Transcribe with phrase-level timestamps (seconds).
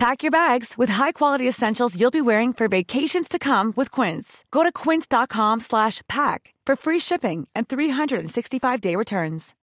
[0.00, 4.46] Pack your bags with high-quality essentials you'll be wearing for vacations to come with Quince.
[4.50, 9.54] Go to quince.com slash pack for free shipping and 365-day returns.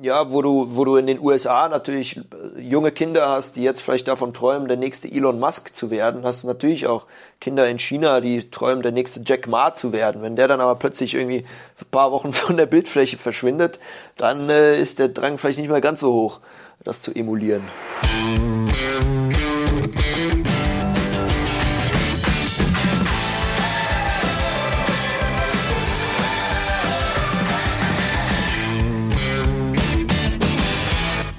[0.00, 2.18] Ja, wo du, wo du in den USA natürlich
[2.56, 6.44] junge Kinder hast, die jetzt vielleicht davon träumen, der nächste Elon Musk zu werden, hast
[6.44, 7.04] du natürlich auch
[7.42, 10.22] Kinder in China, die träumen, der nächste Jack Ma zu werden.
[10.22, 11.44] Wenn der dann aber plötzlich irgendwie
[11.78, 13.78] ein paar Wochen von der Bildfläche verschwindet,
[14.16, 16.40] dann äh, ist der Drang vielleicht nicht mehr ganz so hoch
[16.84, 17.62] das zu emulieren.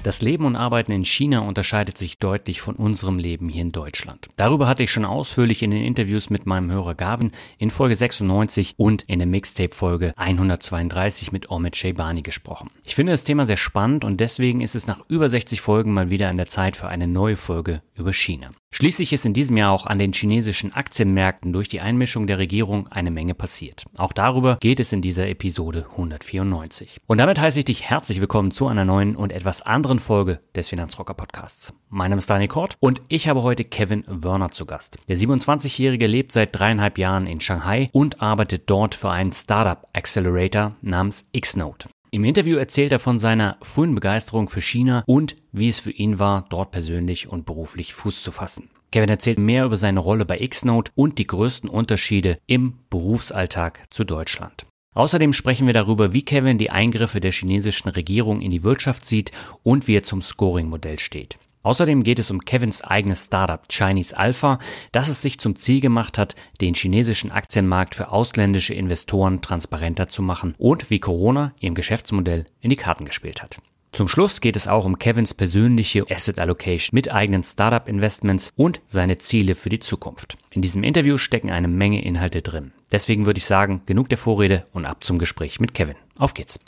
[0.03, 4.27] Das Leben und Arbeiten in China unterscheidet sich deutlich von unserem Leben hier in Deutschland.
[4.35, 8.73] Darüber hatte ich schon ausführlich in den Interviews mit meinem Hörer Gavin in Folge 96
[8.75, 12.69] und in der Mixtape-Folge 132 mit Omid Sheibani gesprochen.
[12.83, 16.09] Ich finde das Thema sehr spannend und deswegen ist es nach über 60 Folgen mal
[16.09, 18.51] wieder an der Zeit für eine neue Folge über China.
[18.71, 22.87] Schließlich ist in diesem Jahr auch an den chinesischen Aktienmärkten durch die Einmischung der Regierung
[22.87, 23.85] eine Menge passiert.
[23.95, 27.01] Auch darüber geht es in dieser Episode 194.
[27.05, 30.69] Und damit heiße ich dich herzlich willkommen zu einer neuen und etwas anderen Folge des
[30.69, 31.73] Finanzrocker Podcasts.
[31.89, 34.97] Mein Name ist Daniel Kort und ich habe heute Kevin Werner zu Gast.
[35.07, 40.75] Der 27-Jährige lebt seit dreieinhalb Jahren in Shanghai und arbeitet dort für einen Startup Accelerator
[40.81, 41.89] namens Xnote.
[42.13, 46.19] Im Interview erzählt er von seiner frühen Begeisterung für China und wie es für ihn
[46.19, 48.69] war, dort persönlich und beruflich Fuß zu fassen.
[48.91, 54.03] Kevin erzählt mehr über seine Rolle bei Xnote und die größten Unterschiede im Berufsalltag zu
[54.03, 54.67] Deutschland.
[54.93, 59.31] Außerdem sprechen wir darüber, wie Kevin die Eingriffe der chinesischen Regierung in die Wirtschaft sieht
[59.63, 61.39] und wie er zum Scoring-Modell steht.
[61.63, 64.59] Außerdem geht es um Kevins eigenes Startup Chinese Alpha,
[64.91, 70.21] das es sich zum Ziel gemacht hat, den chinesischen Aktienmarkt für ausländische Investoren transparenter zu
[70.21, 73.57] machen und wie Corona ihrem Geschäftsmodell in die Karten gespielt hat.
[73.93, 78.81] Zum Schluss geht es auch um Kevins persönliche Asset Allocation mit eigenen Startup Investments und
[78.87, 80.35] seine Ziele für die Zukunft.
[80.49, 82.71] In diesem Interview stecken eine Menge Inhalte drin.
[82.91, 85.95] Deswegen würde ich sagen, genug der Vorrede und ab zum Gespräch mit Kevin.
[86.17, 86.59] Auf geht's!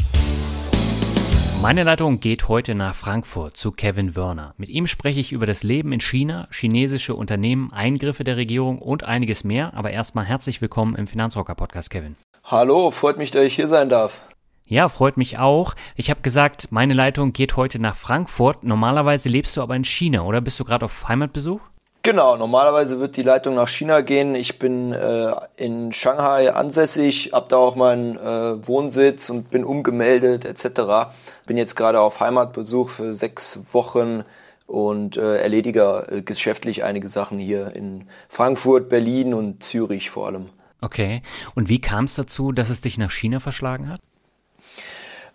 [1.62, 4.54] Meine Leitung geht heute nach Frankfurt zu Kevin Wörner.
[4.58, 9.04] Mit ihm spreche ich über das Leben in China, chinesische Unternehmen, Eingriffe der Regierung und
[9.04, 9.74] einiges mehr.
[9.74, 12.16] Aber erstmal herzlich willkommen im Finanzrocker Podcast, Kevin.
[12.44, 14.22] Hallo, freut mich, dass ich hier sein darf.
[14.68, 15.76] Ja, freut mich auch.
[15.96, 18.64] Ich habe gesagt, meine Leitung geht heute nach Frankfurt.
[18.64, 21.62] Normalerweise lebst du aber in China, oder bist du gerade auf Heimatbesuch?
[22.06, 24.36] Genau, normalerweise wird die Leitung nach China gehen.
[24.36, 30.46] Ich bin äh, in Shanghai ansässig, habe da auch meinen äh, Wohnsitz und bin umgemeldet
[30.46, 31.10] etc.
[31.48, 34.24] Bin jetzt gerade auf Heimatbesuch für sechs Wochen
[34.68, 40.50] und äh, erledige äh, geschäftlich einige Sachen hier in Frankfurt, Berlin und Zürich vor allem.
[40.82, 41.24] Okay.
[41.56, 44.00] Und wie kam es dazu, dass es dich nach China verschlagen hat?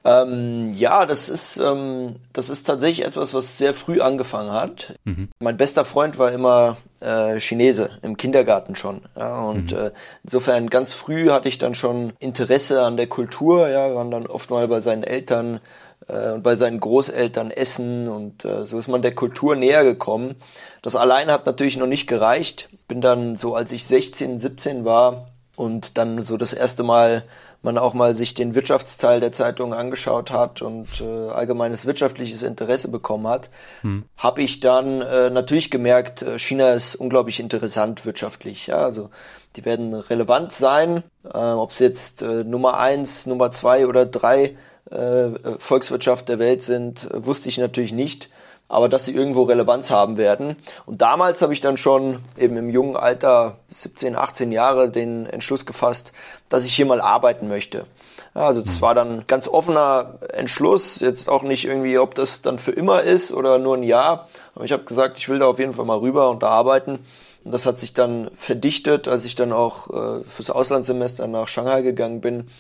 [0.03, 4.95] Ähm, ja, das ist, ähm, das ist tatsächlich etwas, was sehr früh angefangen hat.
[5.05, 5.29] Mhm.
[5.41, 9.03] Mein bester Freund war immer äh, Chinese, im Kindergarten schon.
[9.15, 9.79] Ja, und mhm.
[9.79, 9.91] äh,
[10.25, 13.69] insofern ganz früh hatte ich dann schon Interesse an der Kultur.
[13.69, 15.61] Ja, wir waren dann oft mal bei seinen Eltern
[16.09, 20.37] äh, und bei seinen Großeltern essen und äh, so ist man der Kultur näher gekommen.
[20.81, 22.71] Das allein hat natürlich noch nicht gereicht.
[22.89, 27.23] Bin dann so, als ich 16, 17 war und dann so das erste Mal
[27.63, 32.91] man auch mal sich den Wirtschaftsteil der Zeitung angeschaut hat und äh, allgemeines wirtschaftliches Interesse
[32.91, 33.51] bekommen hat,
[33.83, 34.05] hm.
[34.17, 38.69] habe ich dann äh, natürlich gemerkt, äh, China ist unglaublich interessant wirtschaftlich.
[38.69, 38.79] Ja?
[38.79, 39.11] Also
[39.57, 44.57] die werden relevant sein, äh, ob es jetzt äh, Nummer eins, Nummer zwei oder drei
[44.91, 48.31] äh, Volkswirtschaft der Welt sind, äh, wusste ich natürlich nicht
[48.71, 50.55] aber dass sie irgendwo Relevanz haben werden.
[50.87, 55.67] Und damals habe ich dann schon eben im jungen Alter, 17, 18 Jahre, den Entschluss
[55.67, 56.13] gefasst,
[56.49, 57.87] dass ich hier mal arbeiten möchte.
[58.33, 62.61] Ja, also das war dann ganz offener Entschluss, jetzt auch nicht irgendwie, ob das dann
[62.61, 64.29] für immer ist oder nur ein Jahr.
[64.55, 67.01] Aber ich habe gesagt, ich will da auf jeden Fall mal rüber und da arbeiten.
[67.45, 71.83] Und das hat sich dann verdichtet, als ich dann auch äh, fürs Auslandssemester nach Shanghai
[71.83, 72.51] gegangen bin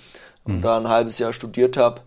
[0.45, 0.63] und mhm.
[0.63, 2.01] da ein halbes Jahr studiert habe.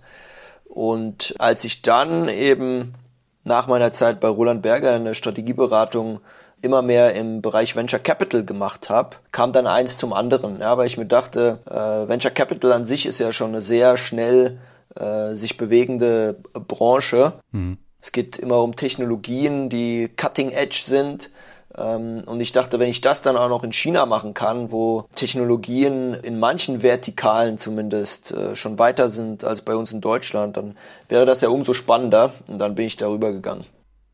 [0.66, 2.96] Und als ich dann eben
[3.44, 6.20] nach meiner Zeit bei Roland Berger in der Strategieberatung
[6.62, 10.88] immer mehr im Bereich Venture Capital gemacht habe, kam dann eins zum anderen, ja, weil
[10.88, 14.60] ich mir dachte, äh, Venture Capital an sich ist ja schon eine sehr schnell
[14.96, 17.34] äh, sich bewegende Branche.
[17.52, 17.78] Mhm.
[18.00, 21.32] Es geht immer um Technologien, die cutting edge sind,
[21.76, 26.14] und ich dachte, wenn ich das dann auch noch in China machen kann, wo Technologien
[26.14, 30.78] in manchen Vertikalen zumindest äh, schon weiter sind als bei uns in Deutschland, dann
[31.10, 32.34] wäre das ja umso spannender.
[32.48, 33.66] Und dann bin ich darüber gegangen.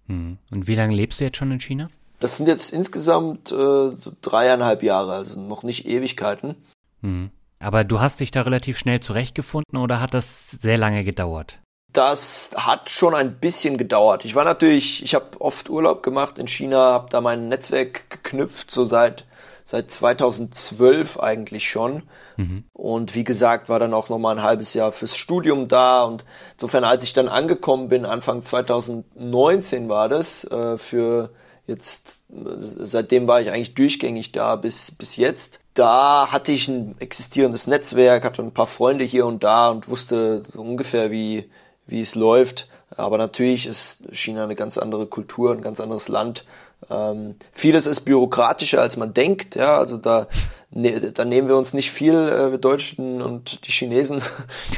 [0.08, 0.38] Hm.
[0.52, 1.90] Und wie lange lebst du jetzt schon in China?
[2.20, 6.56] Das sind jetzt insgesamt äh, so dreieinhalb Jahre, also noch nicht Ewigkeiten.
[7.02, 7.30] Hm.
[7.60, 11.60] Aber du hast dich da relativ schnell zurechtgefunden oder hat das sehr lange gedauert?
[11.94, 14.24] Das hat schon ein bisschen gedauert.
[14.26, 18.70] Ich war natürlich, ich habe oft Urlaub gemacht in China, habe da mein Netzwerk geknüpft,
[18.70, 19.26] so seit
[19.70, 22.02] seit 2012 eigentlich schon.
[22.38, 22.64] Mhm.
[22.74, 26.04] Und wie gesagt, war dann auch noch mal ein halbes Jahr fürs Studium da.
[26.06, 31.30] Und insofern, als ich dann angekommen bin, Anfang 2019 war das, äh, für
[31.68, 35.60] jetzt, seitdem war ich eigentlich durchgängig da bis, bis jetzt.
[35.76, 40.46] Da hatte ich ein existierendes Netzwerk, hatte ein paar Freunde hier und da und wusste
[40.52, 41.48] so ungefähr, wie,
[41.90, 42.68] wie es läuft.
[42.96, 46.46] Aber natürlich ist China eine ganz andere Kultur, ein ganz anderes Land.
[46.90, 49.56] Ähm, vieles ist bürokratischer, als man denkt.
[49.56, 50.28] Ja, also da,
[50.72, 54.22] ne, da nehmen wir uns nicht viel, äh, wir Deutschen und die Chinesen.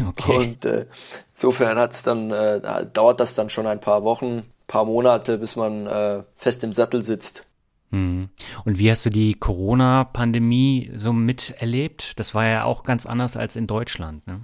[0.07, 0.35] Okay.
[0.35, 0.87] Und äh,
[1.35, 5.85] insofern hat's dann, äh, dauert das dann schon ein paar Wochen, paar Monate, bis man
[5.85, 7.45] äh, fest im Sattel sitzt.
[7.91, 8.29] Hm.
[8.65, 12.17] Und wie hast du die Corona-Pandemie so miterlebt?
[12.19, 14.25] Das war ja auch ganz anders als in Deutschland.
[14.27, 14.41] Ne?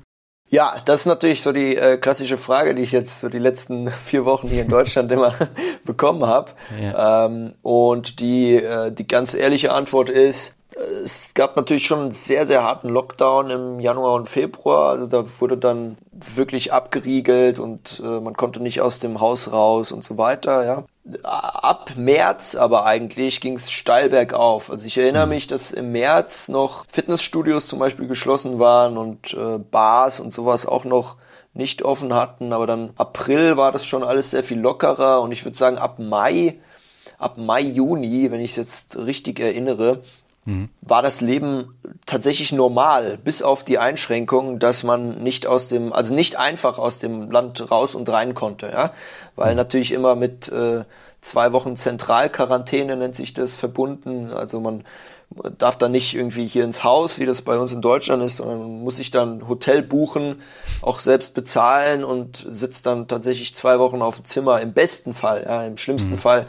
[0.50, 3.88] Ja, das ist natürlich so die äh, klassische Frage, die ich jetzt so die letzten
[4.04, 5.34] vier Wochen hier in Deutschland immer
[5.86, 6.52] bekommen habe.
[6.82, 7.26] Ja.
[7.26, 10.57] Ähm, und die, äh, die ganz ehrliche Antwort ist,
[11.04, 14.92] es gab natürlich schon einen sehr, sehr harten Lockdown im Januar und Februar.
[14.92, 19.92] Also da wurde dann wirklich abgeriegelt und äh, man konnte nicht aus dem Haus raus
[19.92, 20.84] und so weiter, ja.
[21.24, 24.70] Ab März aber eigentlich ging es steil bergauf.
[24.70, 25.34] Also ich erinnere mhm.
[25.34, 30.66] mich, dass im März noch Fitnessstudios zum Beispiel geschlossen waren und äh, Bars und sowas
[30.66, 31.16] auch noch
[31.54, 32.52] nicht offen hatten.
[32.52, 35.98] Aber dann April war das schon alles sehr viel lockerer und ich würde sagen ab
[35.98, 36.60] Mai,
[37.18, 40.04] ab Mai, Juni, wenn ich es jetzt richtig erinnere,
[40.48, 40.70] mhm.
[40.82, 46.14] war das Leben tatsächlich normal, bis auf die Einschränkung, dass man nicht aus dem, also
[46.14, 48.94] nicht einfach aus dem Land raus und rein konnte, ja,
[49.36, 49.58] weil mhm.
[49.58, 50.86] natürlich immer mit äh,
[51.22, 54.84] zwei Wochen Zentralquarantäne nennt sich das verbunden, also man
[55.58, 58.82] darf dann nicht irgendwie hier ins Haus, wie das bei uns in Deutschland ist, sondern
[58.82, 60.42] muss sich dann Hotel buchen,
[60.82, 65.44] auch selbst bezahlen und sitzt dann tatsächlich zwei Wochen auf dem Zimmer, im besten Fall,
[65.44, 66.18] ja, im schlimmsten mhm.
[66.18, 66.48] Fall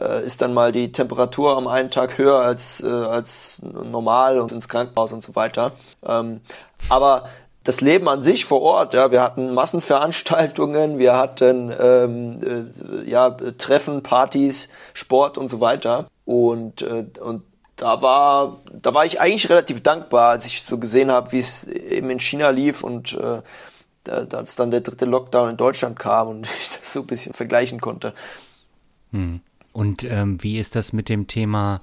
[0.00, 4.52] äh, ist dann mal die Temperatur am einen Tag höher als, äh, als normal und
[4.52, 5.72] ins Krankenhaus und so weiter.
[6.04, 6.40] Ähm,
[6.88, 7.28] aber
[7.64, 12.40] das Leben an sich vor Ort, ja, wir hatten Massenveranstaltungen, wir hatten ähm,
[13.06, 16.06] äh, ja Treffen, Partys, Sport und so weiter.
[16.26, 17.42] Und, äh, und
[17.76, 21.64] da war, da war ich eigentlich relativ dankbar, als ich so gesehen habe, wie es
[21.64, 23.40] eben in China lief und äh,
[24.10, 27.80] als dann der dritte Lockdown in Deutschland kam und ich das so ein bisschen vergleichen
[27.80, 28.12] konnte.
[29.10, 29.40] Hm.
[29.74, 31.82] Und ähm, wie ist das mit dem Thema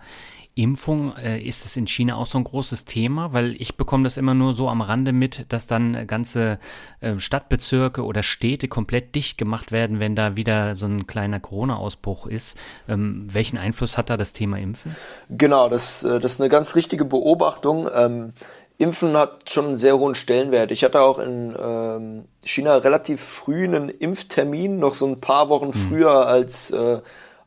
[0.55, 1.13] Impfung?
[1.17, 3.33] Äh, ist es in China auch so ein großes Thema?
[3.33, 6.57] Weil ich bekomme das immer nur so am Rande mit, dass dann ganze
[7.01, 12.27] äh, Stadtbezirke oder Städte komplett dicht gemacht werden, wenn da wieder so ein kleiner Corona-Ausbruch
[12.27, 12.57] ist.
[12.87, 14.95] Ähm, welchen Einfluss hat da das Thema Impfen?
[15.29, 17.89] Genau, das, äh, das ist eine ganz richtige Beobachtung.
[17.93, 18.31] Ähm,
[18.77, 20.71] Impfen hat schon einen sehr hohen Stellenwert.
[20.71, 25.67] Ich hatte auch in ähm, China relativ früh einen Impftermin, noch so ein paar Wochen
[25.67, 25.73] mhm.
[25.73, 27.01] früher als äh,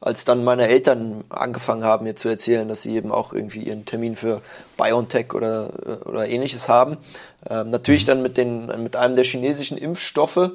[0.04, 3.86] als dann meine Eltern angefangen haben, mir zu erzählen, dass sie eben auch irgendwie ihren
[3.86, 4.42] Termin für
[4.76, 5.70] BioNTech oder,
[6.04, 6.98] oder ähnliches haben.
[7.48, 8.08] Ähm, natürlich mhm.
[8.08, 10.50] dann mit, den, mit einem der chinesischen Impfstoffe,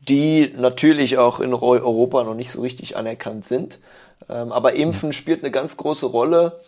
[0.00, 3.78] die natürlich auch in Europa noch nicht so richtig anerkannt sind.
[4.30, 6.60] Ähm, aber Impfen spielt eine ganz große Rolle.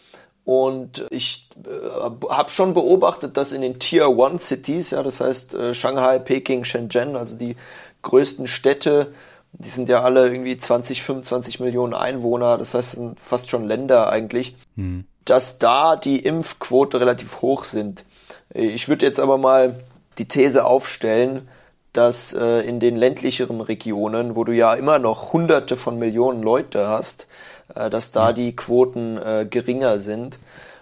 [0.45, 5.55] Und ich äh, habe schon beobachtet, dass in den Tier One Cities, ja, das heißt
[5.55, 7.57] äh, Shanghai, Peking, Shenzhen, also die
[8.03, 9.15] größten Städte,
[9.59, 14.11] die sind ja alle irgendwie 20, 25 Millionen Einwohner, das heißt sind fast schon Länder
[14.11, 15.05] eigentlich, hm.
[15.25, 18.05] dass da die Impfquote relativ hoch sind.
[18.53, 19.81] Ich würde jetzt aber mal
[20.19, 21.49] die These aufstellen,
[21.93, 26.89] dass äh, in den ländlicheren Regionen, wo du ja immer noch Hunderte von Millionen Leute
[26.89, 27.27] hast,
[27.75, 28.35] äh, dass da hm.
[28.35, 30.39] die Quoten äh, geringer sind.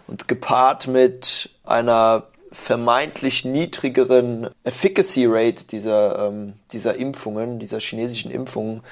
[0.06, 2.24] Und gepaart mit einer
[2.54, 8.82] vermeintlich niedrigeren Efficacy Rate dieser, ähm, dieser Impfungen, dieser chinesischen Impfungen,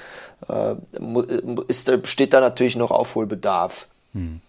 [0.47, 0.75] äh,
[1.67, 3.87] ist, besteht da natürlich noch Aufholbedarf.
[4.13, 4.41] Hm.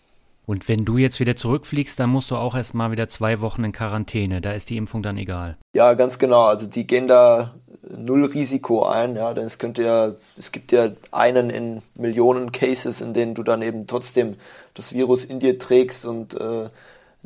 [0.47, 3.73] Und wenn du jetzt wieder zurückfliegst, dann musst du auch erstmal wieder zwei Wochen in
[3.73, 4.42] Quarantäne.
[4.42, 5.56] Da ist die Impfung dann egal.
[5.73, 6.42] Ja, ganz genau.
[6.42, 7.54] Also die gehen da
[7.97, 13.00] null Risiko ein, ja, denn es könnte ja, es gibt ja einen in Millionen Cases,
[13.00, 14.37] in denen du dann eben trotzdem
[14.75, 16.68] das Virus in dir trägst und äh,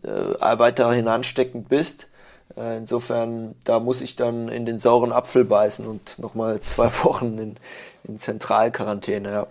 [0.03, 2.09] äh, weiterhin ansteckend bist.
[2.57, 7.39] Äh, insofern, da muss ich dann in den sauren Apfel beißen und nochmal zwei Wochen
[7.39, 7.57] in,
[8.05, 9.47] in Zentralquarantäne, ja.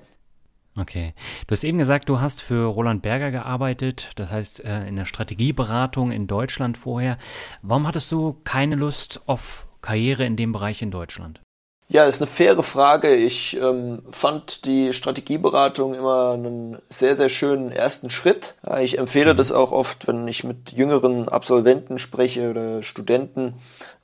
[0.79, 1.13] Okay.
[1.47, 5.05] Du hast eben gesagt, du hast für Roland Berger gearbeitet, das heißt äh, in der
[5.05, 7.17] Strategieberatung in Deutschland vorher.
[7.63, 11.41] Warum hattest du keine Lust auf Karriere in dem Bereich in Deutschland?
[11.89, 13.15] Ja, ist eine faire Frage.
[13.15, 18.55] Ich ähm, fand die Strategieberatung immer einen sehr, sehr schönen ersten Schritt.
[18.81, 23.53] Ich empfehle das auch oft, wenn ich mit jüngeren Absolventen spreche oder Studenten.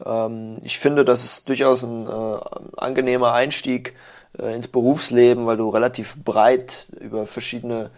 [0.05, 2.37] Ähm, ich finde, das ist durchaus ein äh,
[2.77, 3.97] angenehmer Einstieg
[4.39, 7.91] äh, ins Berufsleben, weil du relativ breit über verschiedene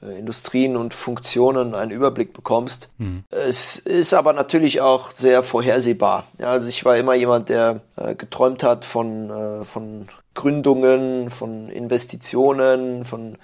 [0.00, 2.88] Industrien und Funktionen einen Überblick bekommst.
[2.98, 3.24] Mhm.
[3.30, 6.26] Es ist aber natürlich auch sehr vorhersehbar.
[6.40, 13.04] Also ich war immer jemand, der äh, geträumt hat von, äh, von Gründungen, von Investitionen,
[13.04, 13.36] von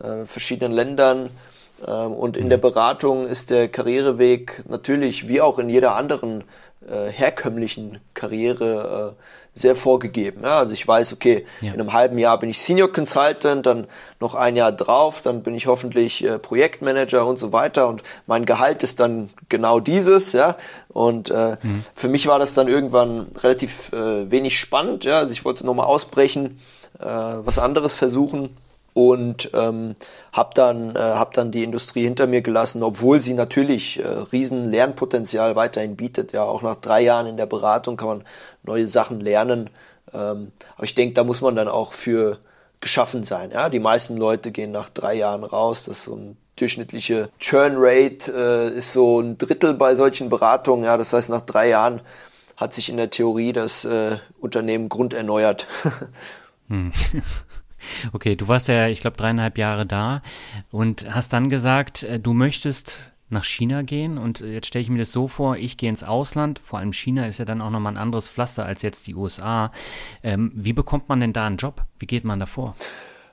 [0.00, 1.30] äh, verschiedenen Ländern.
[1.86, 2.50] Ähm, und in mhm.
[2.50, 6.44] der Beratung ist der Karriereweg natürlich, wie auch in jeder anderen
[6.88, 9.22] äh, herkömmlichen Karriere, äh,
[9.56, 10.42] sehr vorgegeben.
[10.42, 11.72] Ja, also ich weiß, okay, ja.
[11.72, 13.86] in einem halben Jahr bin ich Senior Consultant, dann
[14.20, 18.44] noch ein Jahr drauf, dann bin ich hoffentlich äh, Projektmanager und so weiter und mein
[18.44, 20.56] Gehalt ist dann genau dieses, ja.
[20.88, 21.84] Und äh, mhm.
[21.94, 25.18] für mich war das dann irgendwann relativ äh, wenig spannend, ja.
[25.18, 26.60] Also ich wollte nochmal ausbrechen,
[27.00, 28.56] äh, was anderes versuchen
[28.96, 29.94] und ähm,
[30.32, 34.70] habe dann, äh, hab dann die Industrie hinter mir gelassen, obwohl sie natürlich äh, riesen
[34.70, 36.32] Lernpotenzial weiterhin bietet.
[36.32, 38.24] Ja, auch nach drei Jahren in der Beratung kann man
[38.62, 39.68] neue Sachen lernen.
[40.14, 42.38] Ähm, aber ich denke, da muss man dann auch für
[42.80, 43.50] geschaffen sein.
[43.50, 45.84] Ja, die meisten Leute gehen nach drei Jahren raus.
[45.84, 50.86] Das ist so ein durchschnittliche Churn Rate äh, ist so ein Drittel bei solchen Beratungen.
[50.86, 52.00] Ja, das heißt, nach drei Jahren
[52.56, 55.66] hat sich in der Theorie das äh, Unternehmen grunderneuert.
[56.68, 56.92] hm.
[58.12, 60.22] Okay, du warst ja, ich glaube, dreieinhalb Jahre da
[60.70, 64.98] und hast dann gesagt, äh, du möchtest nach China gehen und jetzt stelle ich mir
[64.98, 67.94] das so vor, ich gehe ins Ausland, vor allem China ist ja dann auch nochmal
[67.94, 69.72] ein anderes Pflaster als jetzt die USA.
[70.22, 71.82] Ähm, wie bekommt man denn da einen Job?
[71.98, 72.76] Wie geht man da vor?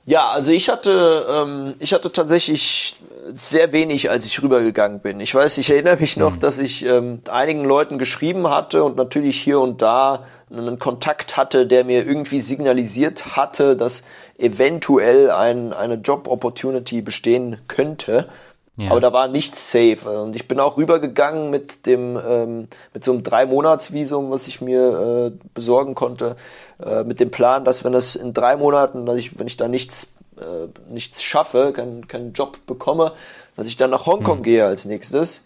[0.06, 2.96] Ja, also ich hatte, ähm, ich hatte tatsächlich
[3.32, 5.18] sehr wenig, als ich rübergegangen bin.
[5.20, 6.40] Ich weiß, ich erinnere mich noch, mhm.
[6.40, 11.66] dass ich ähm, einigen Leuten geschrieben hatte und natürlich hier und da einen Kontakt hatte,
[11.66, 14.04] der mir irgendwie signalisiert hatte, dass
[14.38, 18.28] eventuell ein, eine Job-Opportunity bestehen könnte.
[18.76, 18.90] Ja.
[18.90, 20.22] Aber da war nichts safe.
[20.22, 25.32] Und ich bin auch rübergegangen mit dem, ähm, mit so einem Drei-Monats-Visum, was ich mir
[25.32, 26.36] äh, besorgen konnte,
[26.84, 29.68] äh, mit dem Plan, dass wenn das in drei Monaten, dass ich, wenn ich da
[29.68, 33.12] nichts, äh, nichts schaffe, keinen keinen Job bekomme,
[33.56, 34.42] dass ich dann nach Hongkong mhm.
[34.42, 35.42] gehe als nächstes.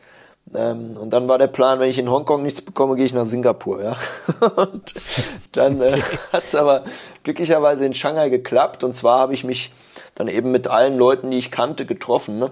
[0.55, 3.27] Ähm, und dann war der Plan, wenn ich in Hongkong nichts bekomme, gehe ich nach
[3.27, 3.97] Singapur, ja.
[4.57, 4.95] und
[5.53, 6.01] dann äh,
[6.33, 6.85] hat es aber
[7.23, 8.85] glücklicherweise in Shanghai geklappt.
[8.85, 9.73] Und zwar habe ich mich
[10.15, 12.39] dann eben mit allen Leuten, die ich kannte, getroffen.
[12.39, 12.51] Ne?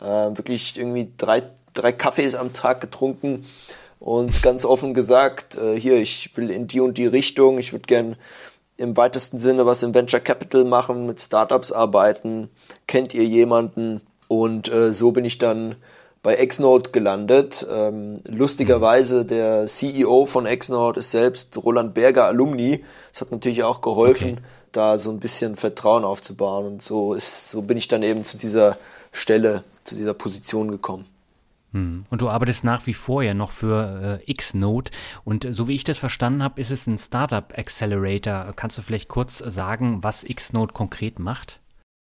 [0.00, 3.46] Äh, wirklich irgendwie drei, drei Kaffees am Tag getrunken
[3.98, 7.86] und ganz offen gesagt, äh, hier, ich will in die und die Richtung, ich würde
[7.86, 8.16] gern
[8.76, 12.50] im weitesten Sinne was im Venture Capital machen, mit Startups arbeiten,
[12.86, 14.00] kennt ihr jemanden?
[14.28, 15.76] Und äh, so bin ich dann
[16.24, 17.64] bei Exnode gelandet.
[17.70, 22.82] Ähm, lustigerweise der CEO von Exnode ist selbst Roland Berger Alumni.
[23.12, 24.42] Das hat natürlich auch geholfen, okay.
[24.72, 26.66] da so ein bisschen Vertrauen aufzubauen.
[26.66, 28.78] Und so ist, so bin ich dann eben zu dieser
[29.12, 31.04] Stelle, zu dieser Position gekommen.
[31.72, 32.06] Hm.
[32.08, 34.92] Und du arbeitest nach wie vor ja noch für äh, Xnode.
[35.24, 38.54] Und so wie ich das verstanden habe, ist es ein Startup Accelerator.
[38.56, 41.60] Kannst du vielleicht kurz sagen, was Xnode konkret macht?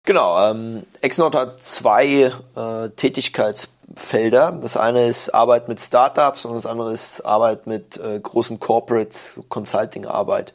[0.05, 4.59] Genau, ähm, Xnode hat zwei äh, Tätigkeitsfelder.
[4.61, 9.39] Das eine ist Arbeit mit Startups und das andere ist Arbeit mit äh, großen Corporates,
[9.49, 10.53] Consulting-Arbeit.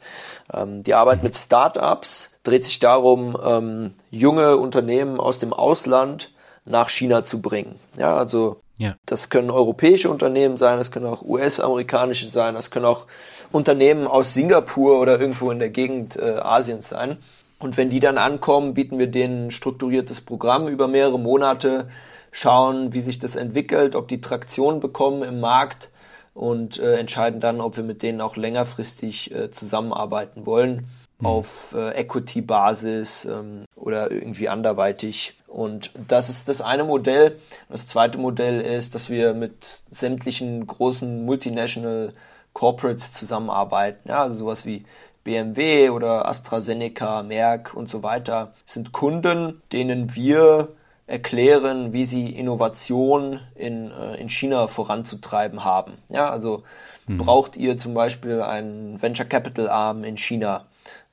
[0.53, 6.31] Ähm, die Arbeit mit Startups dreht sich darum, ähm, junge Unternehmen aus dem Ausland
[6.63, 7.77] nach China zu bringen.
[7.97, 8.95] Ja, also ja.
[9.05, 13.05] das können europäische Unternehmen sein, das können auch US-amerikanische sein, das können auch
[13.51, 17.17] Unternehmen aus Singapur oder irgendwo in der Gegend äh, Asiens sein.
[17.61, 21.87] Und wenn die dann ankommen, bieten wir denen ein strukturiertes Programm über mehrere Monate,
[22.31, 25.89] schauen, wie sich das entwickelt, ob die Traktion bekommen im Markt
[26.33, 30.87] und äh, entscheiden dann, ob wir mit denen auch längerfristig äh, zusammenarbeiten wollen
[31.19, 31.25] mhm.
[31.25, 35.37] auf äh, Equity-Basis ähm, oder irgendwie anderweitig.
[35.47, 37.37] Und das ist das eine Modell.
[37.69, 42.13] Das zweite Modell ist, dass wir mit sämtlichen großen Multinational
[42.53, 44.07] Corporates zusammenarbeiten.
[44.07, 44.85] Ja, also sowas wie
[45.23, 50.69] BMW oder AstraZeneca, Merck und so weiter sind Kunden, denen wir
[51.07, 55.93] erklären, wie sie Innovation in, äh, in China voranzutreiben haben.
[56.09, 56.63] Ja, also
[57.07, 57.17] mhm.
[57.17, 60.65] braucht ihr zum Beispiel einen Venture Capital Arm in China?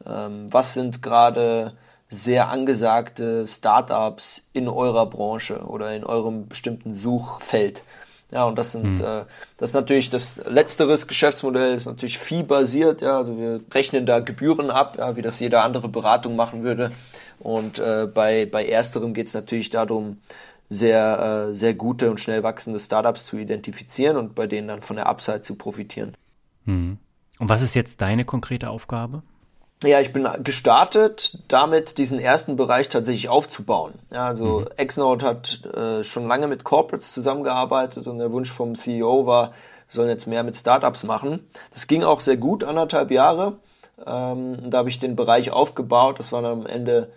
[0.07, 1.73] Ähm, was sind gerade
[2.11, 7.83] sehr angesagte Startups in eurer Branche oder in eurem bestimmten Suchfeld?
[8.31, 9.05] Ja, und das sind, mhm.
[9.05, 9.25] äh,
[9.57, 14.71] das ist natürlich das letzteres Geschäftsmodell ist natürlich Fee-basiert, ja, also wir rechnen da Gebühren
[14.71, 16.93] ab, ja, wie das jede andere Beratung machen würde.
[17.39, 20.19] Und äh, bei, bei ersterem geht es natürlich darum,
[20.69, 24.97] sehr, äh, sehr gute und schnell wachsende Startups zu identifizieren und bei denen dann von
[24.97, 26.15] der Upside zu profitieren.
[26.67, 26.99] Mhm.
[27.39, 29.23] Und was ist jetzt deine konkrete Aufgabe?
[29.85, 33.95] Ja, ich bin gestartet, damit diesen ersten Bereich tatsächlich aufzubauen.
[34.13, 34.67] Ja, also mhm.
[34.77, 39.53] Exnode hat äh, schon lange mit Corporates zusammengearbeitet und der Wunsch vom CEO war,
[39.89, 41.49] wir sollen jetzt mehr mit Startups machen.
[41.73, 43.55] Das ging auch sehr gut, anderthalb Jahre.
[44.05, 46.19] Ähm, da habe ich den Bereich aufgebaut.
[46.19, 47.11] Das waren am Ende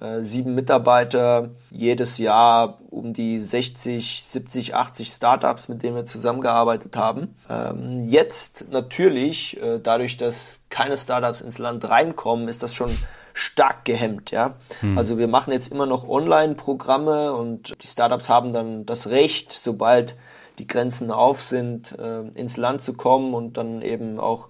[0.00, 6.96] äh, sieben Mitarbeiter, jedes Jahr um die 60, 70, 80 Startups, mit denen wir zusammengearbeitet
[6.96, 7.34] haben.
[7.48, 12.96] Ähm, jetzt natürlich, äh, dadurch, dass keine Startups ins Land reinkommen, ist das schon
[13.32, 14.54] stark gehemmt, ja.
[14.80, 14.96] Hm.
[14.96, 20.16] Also wir machen jetzt immer noch Online-Programme und die Startups haben dann das Recht, sobald
[20.58, 24.48] die Grenzen auf sind, äh, ins Land zu kommen und dann eben auch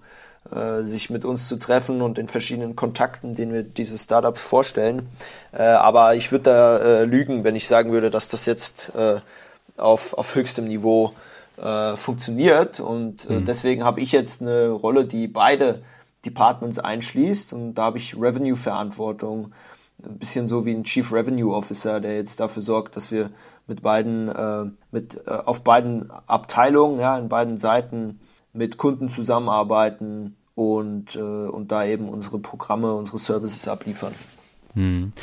[0.53, 5.09] äh, sich mit uns zu treffen und in verschiedenen Kontakten, denen wir diese Startups vorstellen.
[5.51, 9.19] Äh, aber ich würde da äh, lügen, wenn ich sagen würde, dass das jetzt äh,
[9.77, 11.13] auf, auf höchstem Niveau
[11.57, 12.79] äh, funktioniert.
[12.79, 13.45] Und mhm.
[13.45, 15.81] deswegen habe ich jetzt eine Rolle, die beide
[16.25, 17.53] Departments einschließt.
[17.53, 19.53] Und da habe ich Revenue-Verantwortung.
[20.03, 23.31] Ein bisschen so wie ein Chief Revenue Officer, der jetzt dafür sorgt, dass wir
[23.65, 28.19] mit beiden, äh, mit, äh, auf beiden Abteilungen, ja, in beiden Seiten
[28.53, 34.15] mit Kunden zusammenarbeiten und, äh, und da eben unsere Programme, unsere Services abliefern.
[34.73, 35.13] Hm.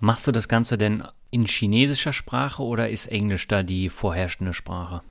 [0.00, 5.02] Machst du das Ganze denn in chinesischer Sprache oder ist Englisch da die vorherrschende Sprache?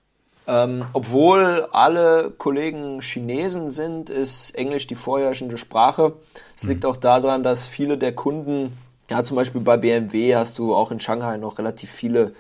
[0.48, 6.14] Ähm, obwohl alle Kollegen Chinesen sind, ist Englisch die vorherrschende Sprache.
[6.56, 6.70] Es hm.
[6.70, 8.76] liegt auch daran, dass viele der Kunden,
[9.12, 12.34] ja zum Beispiel bei BMW hast du auch in Shanghai noch relativ viele,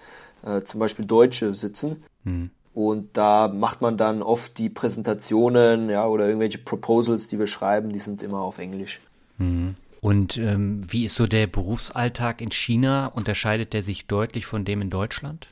[0.43, 2.03] äh, zum Beispiel Deutsche sitzen.
[2.23, 2.49] Hm.
[2.77, 7.89] Und da macht man dann oft die Präsentationen, ja, oder irgendwelche Proposals, die wir schreiben,
[7.89, 9.01] die sind immer auf Englisch.
[9.39, 9.73] Mhm.
[9.99, 13.07] Und ähm, wie ist so der Berufsalltag in China?
[13.07, 15.47] Unterscheidet der sich deutlich von dem in Deutschland?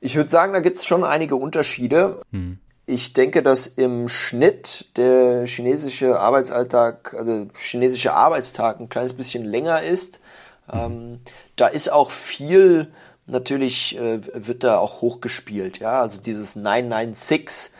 [0.00, 2.22] Ich würde sagen, da gibt es schon einige Unterschiede.
[2.30, 2.56] Mhm.
[2.86, 9.82] Ich denke, dass im Schnitt der chinesische Arbeitsalltag, also chinesische Arbeitstag ein kleines bisschen länger
[9.82, 10.18] ist.
[10.72, 10.80] Mhm.
[10.80, 11.20] Ähm,
[11.56, 12.90] da ist auch viel
[13.26, 17.70] natürlich äh, wird da auch hochgespielt, ja, also dieses 996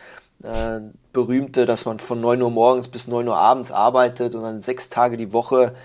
[0.43, 0.79] äh,
[1.13, 4.89] berühmte, dass man von 9 Uhr morgens bis 9 Uhr abends arbeitet und dann sechs
[4.89, 5.75] Tage die Woche.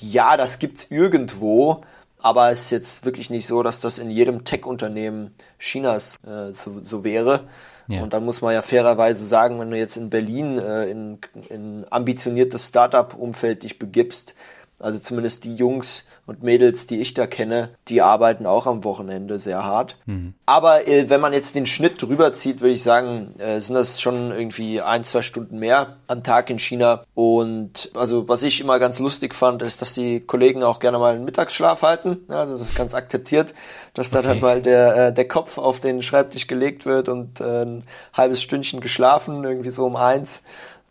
[0.00, 1.80] Ja, das gibt's irgendwo,
[2.18, 6.80] aber es ist jetzt wirklich nicht so, dass das in jedem Tech-Unternehmen Chinas äh, so,
[6.82, 7.40] so wäre.
[7.88, 8.02] Ja.
[8.02, 11.86] Und dann muss man ja fairerweise sagen, wenn du jetzt in Berlin äh, in, in
[11.90, 14.34] ambitioniertes Startup-Umfeld dich begibst,
[14.78, 19.38] also zumindest die Jungs und Mädels, die ich da kenne, die arbeiten auch am Wochenende
[19.38, 19.96] sehr hart.
[20.04, 20.34] Mhm.
[20.44, 23.98] Aber äh, wenn man jetzt den Schnitt drüber zieht, würde ich sagen, äh, sind das
[24.02, 27.02] schon irgendwie ein, zwei Stunden mehr am Tag in China.
[27.14, 31.14] Und also was ich immer ganz lustig fand, ist, dass die Kollegen auch gerne mal
[31.14, 32.18] einen Mittagsschlaf halten.
[32.28, 33.54] Ja, das ist ganz akzeptiert,
[33.94, 34.22] dass okay.
[34.22, 37.84] da dann mal der, äh, der Kopf auf den Schreibtisch gelegt wird und äh, ein
[38.12, 40.42] halbes Stündchen geschlafen, irgendwie so um eins.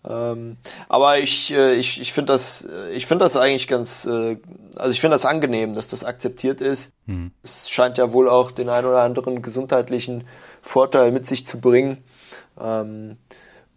[0.08, 4.38] Ähm, aber ich, äh, ich, ich finde das, äh, ich finde das eigentlich ganz, äh,
[4.78, 6.94] also ich finde das angenehm, dass das akzeptiert ist.
[7.06, 7.32] Mhm.
[7.44, 10.26] Es scheint ja wohl auch den ein oder anderen gesundheitlichen
[10.62, 12.04] Vorteil mit sich zu bringen.
[12.60, 13.18] Ähm,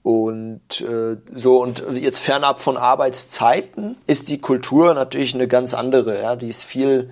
[0.02, 6.22] und äh, so, und jetzt fernab von Arbeitszeiten ist die Kultur natürlich eine ganz andere.
[6.22, 6.36] Ja?
[6.36, 7.10] Die ist viel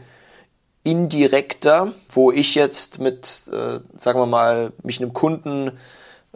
[0.84, 5.72] indirekter, wo ich jetzt mit, äh, sagen wir mal, mich einem Kunden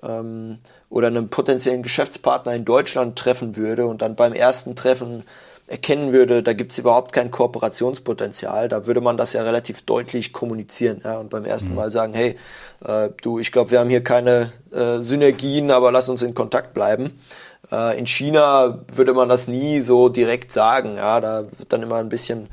[0.02, 0.58] ähm,
[0.92, 5.24] oder einem potenziellen Geschäftspartner in Deutschland treffen würde und dann beim ersten Treffen
[5.66, 10.34] erkennen würde, da gibt es überhaupt kein Kooperationspotenzial, da würde man das ja relativ deutlich
[10.34, 11.76] kommunizieren ja, und beim ersten mhm.
[11.76, 12.36] Mal sagen, hey,
[12.84, 16.74] äh, du, ich glaube, wir haben hier keine äh, Synergien, aber lass uns in Kontakt
[16.74, 17.18] bleiben.
[17.70, 21.96] Äh, in China würde man das nie so direkt sagen, ja, da wird dann immer
[21.96, 22.48] ein bisschen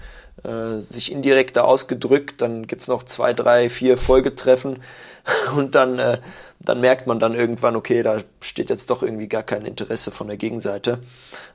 [0.45, 4.82] äh, sich indirekter ausgedrückt, dann gibt's noch zwei, drei, vier Folgetreffen
[5.58, 6.19] und dann äh,
[6.59, 10.27] dann merkt man dann irgendwann, okay, da steht jetzt doch irgendwie gar kein Interesse von
[10.27, 10.99] der Gegenseite.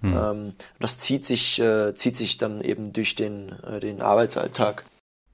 [0.01, 0.17] Mhm.
[0.17, 4.85] Ähm, das zieht sich, äh, zieht sich dann eben durch den, äh, den Arbeitsalltag.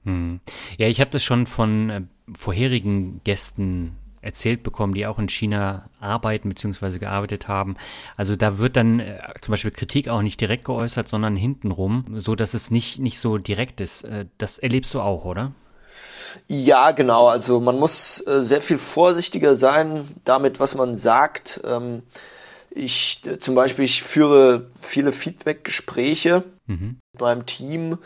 [0.03, 0.41] Mhm.
[0.77, 2.01] Ja, ich habe das schon von äh,
[2.37, 6.99] vorherigen Gästen erzählt bekommen, die auch in China arbeiten bzw.
[6.99, 7.75] gearbeitet haben.
[8.17, 12.35] Also da wird dann äh, zum Beispiel Kritik auch nicht direkt geäußert, sondern hintenrum, so
[12.35, 14.03] dass es nicht, nicht so direkt ist.
[14.03, 15.53] Äh, das erlebst du auch, oder?
[16.47, 17.27] Ja, genau.
[17.27, 21.61] Also man muss äh, sehr viel vorsichtiger sein damit, was man sagt.
[21.65, 22.03] Ähm,
[22.69, 26.99] ich zum Beispiel, ich führe viele Feedback-Gespräche mhm.
[27.13, 27.97] mit meinem Team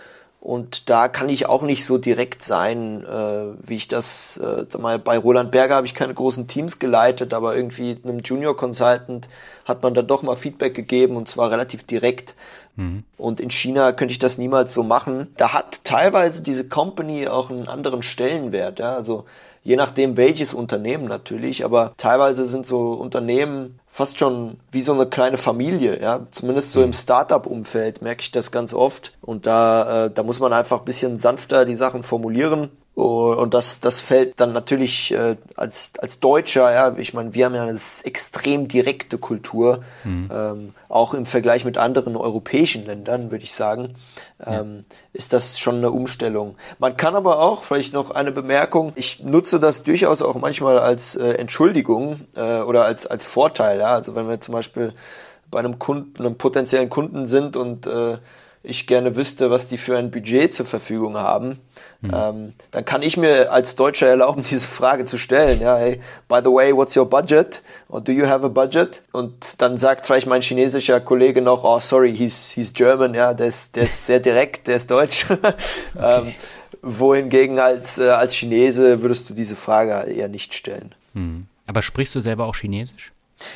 [0.46, 5.00] Und da kann ich auch nicht so direkt sein, äh, wie ich das, äh, mal
[5.00, 9.28] bei Roland Berger habe ich keine großen Teams geleitet, aber irgendwie einem Junior Consultant
[9.66, 12.36] hat man da doch mal Feedback gegeben und zwar relativ direkt.
[12.76, 13.04] Mhm.
[13.18, 15.28] Und in China könnte ich das niemals so machen.
[15.38, 18.80] Da hat teilweise diese Company auch einen anderen Stellenwert.
[18.80, 18.96] Ja?
[18.96, 19.26] Also
[19.64, 25.06] je nachdem welches Unternehmen natürlich, aber teilweise sind so Unternehmen fast schon wie so eine
[25.06, 26.28] kleine Familie, ja.
[26.32, 26.94] Zumindest so im mhm.
[26.94, 29.14] Startup-Umfeld merke ich das ganz oft.
[29.22, 33.82] Und da, äh, da muss man einfach ein bisschen sanfter die Sachen formulieren und das,
[33.82, 37.78] das fällt dann natürlich äh, als, als Deutscher, ja, ich meine, wir haben ja eine
[38.04, 40.30] extrem direkte Kultur, mhm.
[40.34, 43.96] ähm, auch im Vergleich mit anderen europäischen Ländern, würde ich sagen,
[44.46, 44.96] ähm, ja.
[45.12, 46.56] ist das schon eine Umstellung.
[46.80, 51.16] Man kann aber auch, vielleicht noch eine Bemerkung, ich nutze das durchaus auch manchmal als
[51.16, 54.94] äh, Entschuldigung äh, oder als, als Vorteil, ja, also wenn wir zum Beispiel
[55.52, 58.20] bei einem Kunden, einem potenziellen Kunden sind und äh,
[58.66, 61.60] ich gerne wüsste, was die für ein Budget zur Verfügung haben,
[62.02, 62.12] mhm.
[62.14, 65.62] ähm, dann kann ich mir als Deutscher erlauben, diese Frage zu stellen.
[65.62, 67.62] Ja, hey, by the way, what's your budget?
[67.90, 69.04] Or do you have a budget?
[69.12, 73.48] Und dann sagt vielleicht mein chinesischer Kollege noch, oh sorry, he's, he's German, ja, der
[73.48, 75.26] ist, der ist sehr direkt, der ist deutsch.
[75.30, 75.54] okay.
[76.00, 76.34] ähm,
[76.82, 80.94] wohingegen als, äh, als Chinese würdest du diese Frage eher nicht stellen.
[81.14, 81.48] Mhm.
[81.68, 83.12] Aber sprichst du selber auch Chinesisch?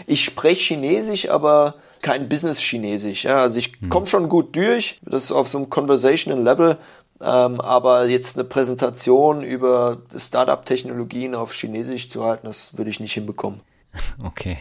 [0.07, 3.25] Ich spreche Chinesisch, aber kein Business-Chinesisch.
[3.25, 3.39] Ja?
[3.39, 3.89] Also ich hm.
[3.89, 6.77] komme schon gut durch, das ist auf so einem Conversational Level,
[7.21, 13.13] ähm, aber jetzt eine Präsentation über Startup-Technologien auf Chinesisch zu halten, das würde ich nicht
[13.13, 13.61] hinbekommen.
[14.23, 14.59] Okay.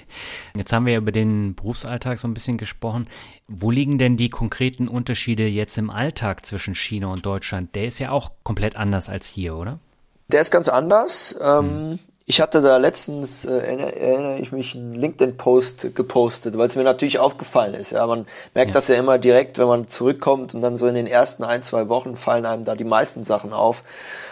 [0.56, 3.08] Jetzt haben wir über den Berufsalltag so ein bisschen gesprochen.
[3.46, 7.74] Wo liegen denn die konkreten Unterschiede jetzt im Alltag zwischen China und Deutschland?
[7.74, 9.80] Der ist ja auch komplett anders als hier, oder?
[10.28, 11.38] Der ist ganz anders.
[11.42, 11.98] Ähm, hm.
[12.30, 17.18] Ich hatte da letztens, äh, erinnere ich mich, einen LinkedIn-Post gepostet, weil es mir natürlich
[17.18, 17.92] aufgefallen ist.
[17.92, 18.74] Ja, man merkt ja.
[18.74, 21.88] das ja immer direkt, wenn man zurückkommt und dann so in den ersten ein, zwei
[21.88, 23.82] Wochen fallen einem da die meisten Sachen auf.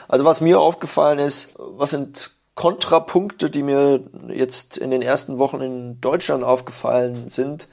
[0.08, 5.62] Also was mir aufgefallen ist, was sind Kontrapunkte, die mir jetzt in den ersten Wochen
[5.62, 7.66] in Deutschland aufgefallen sind?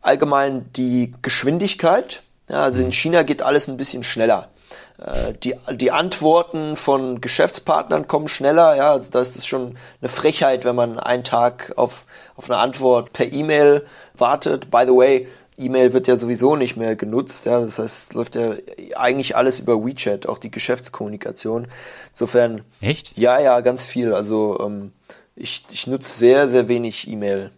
[0.00, 2.22] Allgemein die Geschwindigkeit.
[2.48, 2.92] Ja, also in mhm.
[2.92, 4.48] China geht alles ein bisschen schneller.
[4.98, 10.08] Äh, die, die Antworten von Geschäftspartnern kommen schneller, ja, also da ist es schon eine
[10.08, 14.70] Frechheit, wenn man einen Tag auf, auf eine Antwort per E-Mail wartet.
[14.70, 15.28] By the way,
[15.58, 18.54] E-Mail wird ja sowieso nicht mehr genutzt, ja, das heißt, es läuft ja
[18.96, 21.68] eigentlich alles über WeChat, auch die Geschäftskommunikation.
[22.12, 22.62] Insofern.
[22.80, 23.16] Echt?
[23.16, 24.12] Ja, ja, ganz viel.
[24.14, 24.92] Also ähm,
[25.36, 27.50] ich, ich nutze sehr, sehr wenig E-Mail.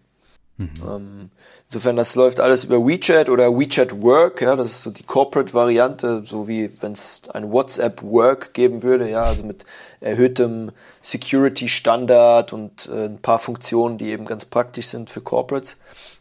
[0.56, 0.70] Mhm.
[0.88, 1.30] Ähm,
[1.74, 6.22] Insofern, das läuft alles über WeChat oder WeChat Work, ja, das ist so die Corporate-Variante,
[6.24, 9.64] so wie wenn es ein WhatsApp Work geben würde, ja, also mit
[10.00, 10.70] erhöhtem
[11.02, 15.76] Security-Standard und äh, ein paar Funktionen, die eben ganz praktisch sind für Corporates.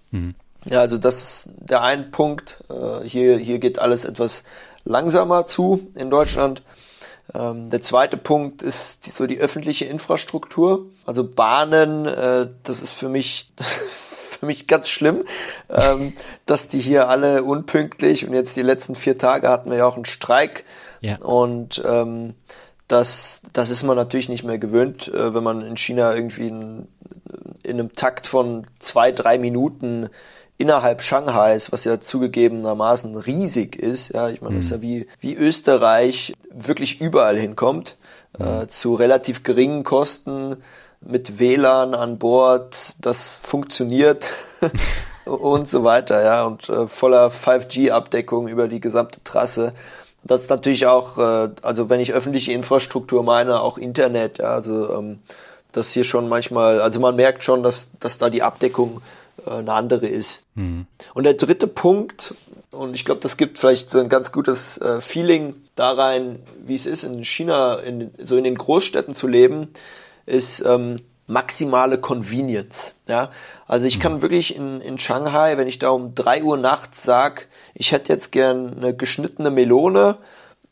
[0.09, 0.33] Mhm.
[0.67, 2.63] Ja, also das ist der ein Punkt.
[2.71, 4.43] Äh, hier, hier geht alles etwas
[4.85, 6.63] langsamer zu in Deutschland.
[7.35, 10.87] Ähm, der zweite Punkt ist die, so die öffentliche Infrastruktur.
[11.05, 13.51] Also Bahnen, äh, das ist für mich,
[14.43, 15.23] für mich ganz schlimm,
[15.69, 16.11] ähm,
[16.45, 19.95] dass die hier alle unpünktlich und jetzt die letzten vier Tage hatten wir ja auch
[19.95, 20.65] einen Streik.
[20.99, 21.17] Ja.
[21.19, 22.33] Und ähm,
[22.89, 26.89] das, das ist man natürlich nicht mehr gewöhnt, äh, wenn man in China irgendwie in,
[27.63, 30.09] in einem Takt von zwei, drei Minuten
[30.57, 34.57] innerhalb Shanghais, was ja zugegebenermaßen riesig ist, ja, ich meine, mhm.
[34.57, 37.95] das ist ja wie, wie Österreich wirklich überall hinkommt,
[38.37, 38.45] mhm.
[38.45, 40.57] äh, zu relativ geringen Kosten,
[41.05, 44.27] mit WLAN an Bord, das funktioniert
[45.25, 49.73] und so weiter, ja, und äh, voller 5G-Abdeckung über die gesamte Trasse.
[50.23, 54.93] Das ist natürlich auch, äh, also wenn ich öffentliche Infrastruktur meine, auch Internet, ja, also
[54.93, 55.19] ähm,
[55.71, 59.01] das hier schon manchmal, also man merkt schon, dass, dass da die Abdeckung
[59.45, 60.43] äh, eine andere ist.
[60.55, 60.85] Mhm.
[61.13, 62.35] Und der dritte Punkt,
[62.71, 66.75] und ich glaube, das gibt vielleicht so ein ganz gutes äh, Feeling da rein, wie
[66.75, 69.69] es ist, in China, in, so in den Großstädten zu leben,
[70.25, 72.95] ist ähm, maximale Convenience.
[73.07, 73.31] Ja?
[73.67, 74.21] Also ich kann mhm.
[74.21, 78.31] wirklich in, in Shanghai, wenn ich da um drei Uhr nachts sag, ich hätte jetzt
[78.31, 80.17] gern eine geschnittene Melone,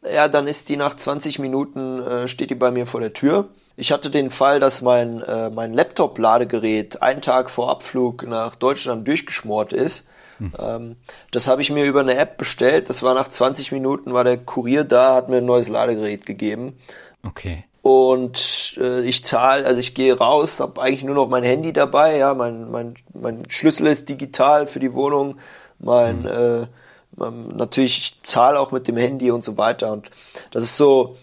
[0.04, 3.50] ja, dann ist die nach 20 Minuten, äh, steht die bei mir vor der Tür.
[3.78, 9.08] Ich hatte den Fall, dass mein, äh, mein Laptop-Ladegerät einen Tag vor Abflug nach Deutschland
[9.08, 10.08] durchgeschmort ist.
[10.40, 10.54] Hm.
[10.60, 10.96] Ähm,
[11.32, 12.90] das habe ich mir über eine App bestellt.
[12.90, 16.78] Das war nach 20 Minuten, war der Kurier da, hat mir ein neues Ladegerät gegeben.
[17.24, 17.66] Okay.
[17.82, 22.17] Und äh, ich zahle, also ich gehe raus, habe eigentlich nur noch mein Handy dabei,
[22.17, 25.38] ja, mein, mein, mein Schlüssel ist digital für die Wohnung,
[25.80, 26.28] mein, mhm.
[26.28, 26.67] äh,
[27.15, 29.91] mein natürlich, ich zahle auch mit dem Handy und so weiter.
[29.91, 30.12] Und
[30.52, 31.17] das ist so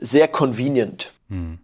[0.00, 1.12] sehr convenient.
[1.28, 1.58] Mhm.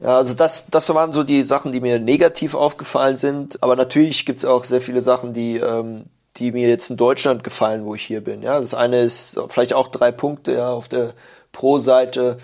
[0.00, 3.62] Ja, also das, das waren so die Sachen, die mir negativ aufgefallen sind.
[3.62, 6.04] Aber natürlich gibt's auch sehr viele Sachen, die, ähm,
[6.36, 8.42] die mir jetzt in Deutschland gefallen, wo ich hier bin.
[8.42, 11.12] Ja, das eine ist vielleicht auch drei Punkte ja, auf der
[11.52, 12.38] Pro-Seite.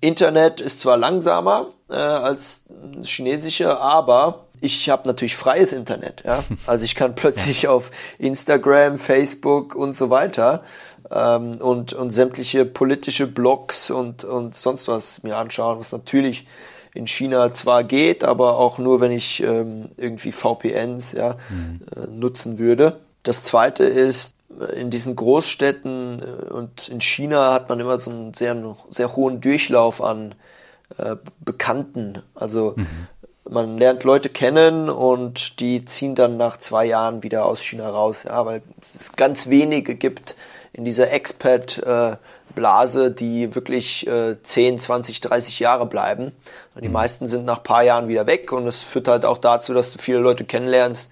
[0.00, 2.66] Internet ist zwar langsamer äh, als
[3.02, 6.22] chinesische, aber ich habe natürlich freies Internet.
[6.24, 6.44] Ja?
[6.66, 7.70] Also ich kann plötzlich ja.
[7.70, 10.62] auf Instagram, Facebook und so weiter
[11.10, 16.46] ähm, und, und sämtliche politische Blogs und, und sonst was mir anschauen, was natürlich
[16.92, 21.80] in China zwar geht, aber auch nur, wenn ich ähm, irgendwie VPNs ja, mhm.
[21.94, 23.00] äh, nutzen würde.
[23.22, 24.34] Das zweite ist,
[24.76, 29.40] in diesen Großstädten äh, und in China hat man immer so einen sehr, sehr hohen
[29.40, 30.34] Durchlauf an
[30.98, 32.22] äh, Bekannten.
[32.34, 33.08] Also mhm.
[33.48, 38.24] man lernt Leute kennen und die ziehen dann nach zwei Jahren wieder aus China raus,
[38.24, 38.62] ja, weil
[38.94, 40.34] es ganz wenige gibt
[40.72, 42.16] in dieser Expat äh,
[42.54, 46.32] Blase, die wirklich äh, 10, 20, 30 Jahre bleiben.
[46.74, 46.94] Und die mhm.
[46.94, 49.98] meisten sind nach paar Jahren wieder weg und es führt halt auch dazu, dass du
[49.98, 51.10] viele Leute kennenlernst,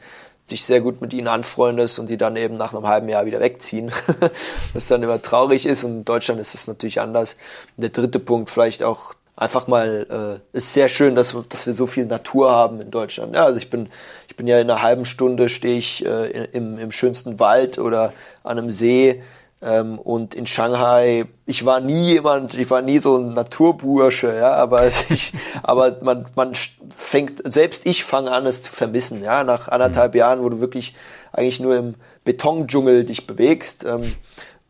[0.50, 3.40] dich sehr gut mit ihnen anfreundest und die dann eben nach einem halben Jahr wieder
[3.40, 3.92] wegziehen.
[4.72, 7.36] Was dann immer traurig ist und in Deutschland ist das natürlich anders.
[7.76, 11.74] Und der dritte Punkt vielleicht auch einfach mal, äh, ist sehr schön, dass, dass wir
[11.74, 13.34] so viel Natur haben in Deutschland.
[13.34, 13.88] Ja, also ich bin,
[14.28, 18.12] ich bin ja in einer halben Stunde stehe ich äh, im, im schönsten Wald oder
[18.42, 19.22] an einem See
[19.60, 24.52] ähm, und in Shanghai, ich war nie jemand, ich war nie so ein Naturbursche, ja,
[24.52, 26.52] aber ich, aber man, man
[26.90, 30.18] fängt, selbst ich fange an, es zu vermissen, ja, nach anderthalb mhm.
[30.18, 30.94] Jahren, wo du wirklich
[31.32, 31.94] eigentlich nur im
[32.24, 33.84] Betondschungel dich bewegst.
[33.84, 34.14] Ähm,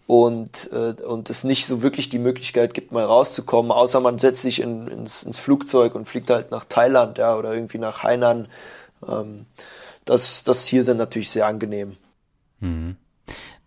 [0.06, 4.40] und, äh, und es nicht so wirklich die Möglichkeit gibt, mal rauszukommen, außer man setzt
[4.40, 8.48] sich in, ins, ins Flugzeug und fliegt halt nach Thailand, ja, oder irgendwie nach Hainan.
[9.06, 9.44] Ähm,
[10.06, 11.98] das, das hier sind natürlich sehr angenehm.
[12.60, 12.96] Mhm.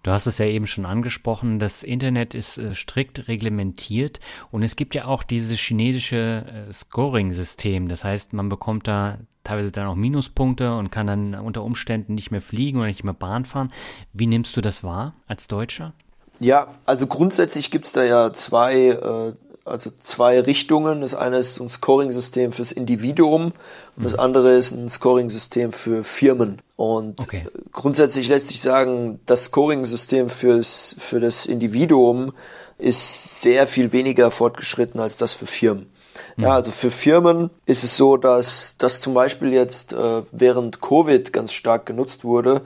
[0.03, 4.75] Du hast es ja eben schon angesprochen, das Internet ist äh, strikt reglementiert und es
[4.75, 7.87] gibt ja auch dieses chinesische äh, Scoring-System.
[7.87, 12.31] Das heißt, man bekommt da teilweise dann auch Minuspunkte und kann dann unter Umständen nicht
[12.31, 13.71] mehr fliegen oder nicht mehr Bahn fahren.
[14.13, 15.93] Wie nimmst du das wahr als Deutscher?
[16.39, 19.33] Ja, also grundsätzlich gibt's da ja zwei, äh,
[19.71, 21.01] also zwei Richtungen.
[21.01, 23.53] Das eine ist ein Scoring-System fürs Individuum
[23.95, 24.19] und das mhm.
[24.19, 26.62] andere ist ein Scoring-System für Firmen.
[26.75, 27.47] Und okay.
[27.71, 32.34] grundsätzlich lässt sich sagen, das Scoring-System fürs, für das Individuum
[32.77, 35.91] ist sehr viel weniger fortgeschritten als das für Firmen.
[36.38, 36.53] Ja, mhm.
[36.53, 41.53] also für Firmen ist es so, dass das zum Beispiel jetzt äh, während Covid ganz
[41.53, 42.62] stark genutzt wurde,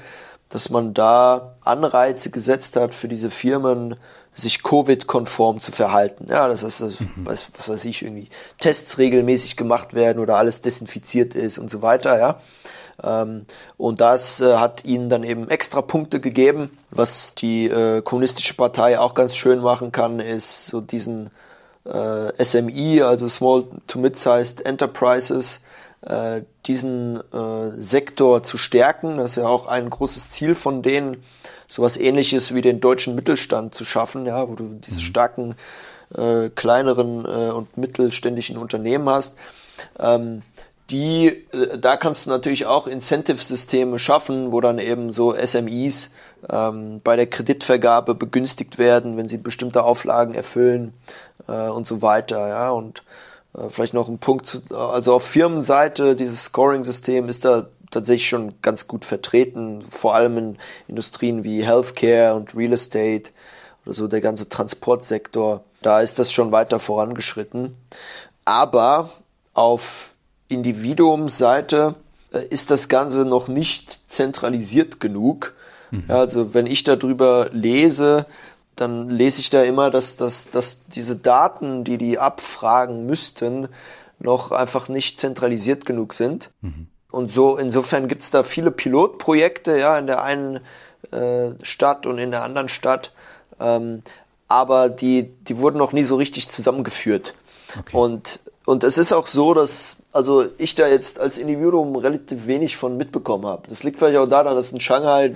[0.50, 3.96] dass man da Anreize gesetzt hat für diese Firmen,
[4.36, 6.28] sich Covid-konform zu verhalten.
[6.30, 7.10] Ja, das heißt, mhm.
[7.24, 11.82] was, was weiß ich, irgendwie Tests regelmäßig gemacht werden oder alles desinfiziert ist und so
[11.82, 12.40] weiter, ja.
[13.04, 13.46] Ähm,
[13.78, 16.78] und das äh, hat ihnen dann eben extra Punkte gegeben.
[16.92, 21.30] Was die äh, kommunistische Partei auch ganz schön machen kann, ist so diesen
[21.86, 25.60] äh, SMI, also Small to Mid-Sized Enterprises,
[26.02, 29.18] äh, diesen äh, Sektor zu stärken.
[29.18, 31.24] Das ist ja auch ein großes Ziel von denen,
[31.68, 35.04] sowas ähnliches wie den deutschen Mittelstand zu schaffen, ja, wo du diese mhm.
[35.04, 35.56] starken,
[36.16, 39.38] äh, kleineren äh, und mittelständischen Unternehmen hast.
[40.00, 40.42] Ähm,
[40.90, 46.12] die, äh, da kannst du natürlich auch Incentive-Systeme schaffen, wo dann eben so SMEs
[46.50, 50.94] ähm, bei der Kreditvergabe begünstigt werden, wenn sie bestimmte Auflagen erfüllen
[51.48, 53.04] äh, und so weiter, ja, und
[53.58, 58.62] äh, vielleicht noch ein Punkt, zu, also auf Firmenseite, dieses Scoring-System ist da tatsächlich schon
[58.62, 63.32] ganz gut vertreten, vor allem in Industrien wie Healthcare und Real Estate
[63.86, 65.64] oder so der ganze Transportsektor.
[65.82, 67.76] Da ist das schon weiter vorangeschritten.
[68.44, 69.12] Aber
[69.54, 70.14] auf
[70.50, 71.96] Individuumsseite
[72.34, 75.54] äh, ist das Ganze noch nicht zentralisiert genug.
[75.92, 76.06] Mhm.
[76.08, 78.26] also wenn ich darüber lese,
[78.76, 83.70] dann lese ich da immer, dass, dass, dass diese Daten, die die abfragen müssten,
[84.20, 86.52] noch einfach nicht zentralisiert genug sind.
[86.62, 86.88] Mhm.
[87.16, 90.60] Und so insofern gibt es da viele Pilotprojekte, ja, in der einen
[91.12, 93.14] äh, Stadt und in der anderen Stadt,
[93.58, 94.04] ähm,
[94.50, 97.34] aber die, die wurden noch nie so richtig zusammengeführt.
[97.80, 97.96] Okay.
[97.96, 102.76] Und, und es ist auch so, dass also ich da jetzt als Individuum relativ wenig
[102.76, 103.70] von mitbekommen habe.
[103.70, 105.36] Das liegt vielleicht auch daran, dass in Shanghai,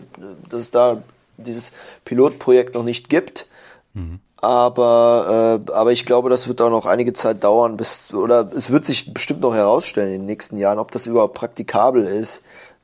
[0.50, 1.02] dass es da
[1.38, 1.72] dieses
[2.04, 3.48] Pilotprojekt noch nicht gibt.
[3.94, 4.20] Mhm.
[4.42, 8.70] Aber, äh, aber ich glaube, das wird auch noch einige Zeit dauern, bis, oder es
[8.70, 12.42] wird sich bestimmt noch herausstellen in den nächsten Jahren, ob das überhaupt praktikabel ist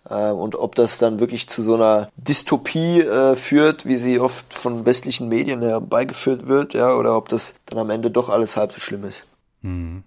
[0.09, 4.53] äh, und ob das dann wirklich zu so einer Dystopie äh, führt, wie sie oft
[4.53, 8.73] von westlichen Medien herbeigeführt wird, ja, oder ob das dann am Ende doch alles halb
[8.73, 9.25] so schlimm ist.
[9.61, 10.03] Mhm.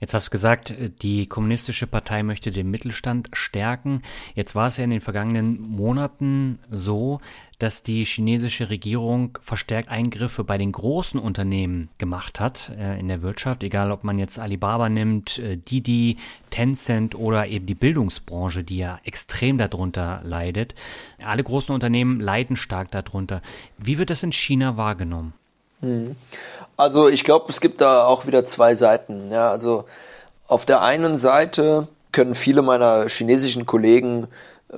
[0.00, 4.02] Jetzt hast du gesagt, die Kommunistische Partei möchte den Mittelstand stärken.
[4.34, 7.20] Jetzt war es ja in den vergangenen Monaten so,
[7.58, 13.22] dass die chinesische Regierung verstärkt Eingriffe bei den großen Unternehmen gemacht hat äh, in der
[13.22, 16.18] Wirtschaft, egal ob man jetzt Alibaba nimmt, äh, Didi,
[16.50, 20.74] Tencent oder eben die Bildungsbranche, die ja extrem darunter leidet.
[21.24, 23.42] Alle großen Unternehmen leiden stark darunter.
[23.76, 25.32] Wie wird das in China wahrgenommen?
[25.80, 26.16] Hm.
[26.76, 29.30] Also ich glaube, es gibt da auch wieder zwei Seiten.
[29.32, 29.84] Ja, also
[30.46, 34.28] auf der einen Seite können viele meiner chinesischen Kollegen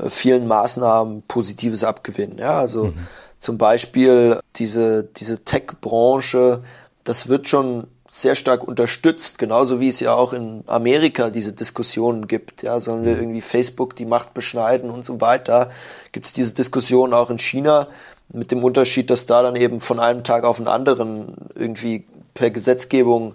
[0.08, 2.38] vielen Maßnahmen Positives abgewinnen.
[2.38, 3.06] Ja, also mhm.
[3.40, 6.62] zum Beispiel diese, diese Tech-Branche,
[7.04, 12.26] das wird schon sehr stark unterstützt, genauso wie es ja auch in Amerika diese Diskussionen
[12.26, 12.62] gibt.
[12.62, 13.20] Ja, sollen wir mhm.
[13.20, 15.70] irgendwie Facebook die Macht beschneiden und so weiter?
[16.12, 17.86] Gibt es diese Diskussionen auch in China?
[18.32, 22.50] Mit dem Unterschied, dass da dann eben von einem Tag auf den anderen irgendwie per
[22.50, 23.34] Gesetzgebung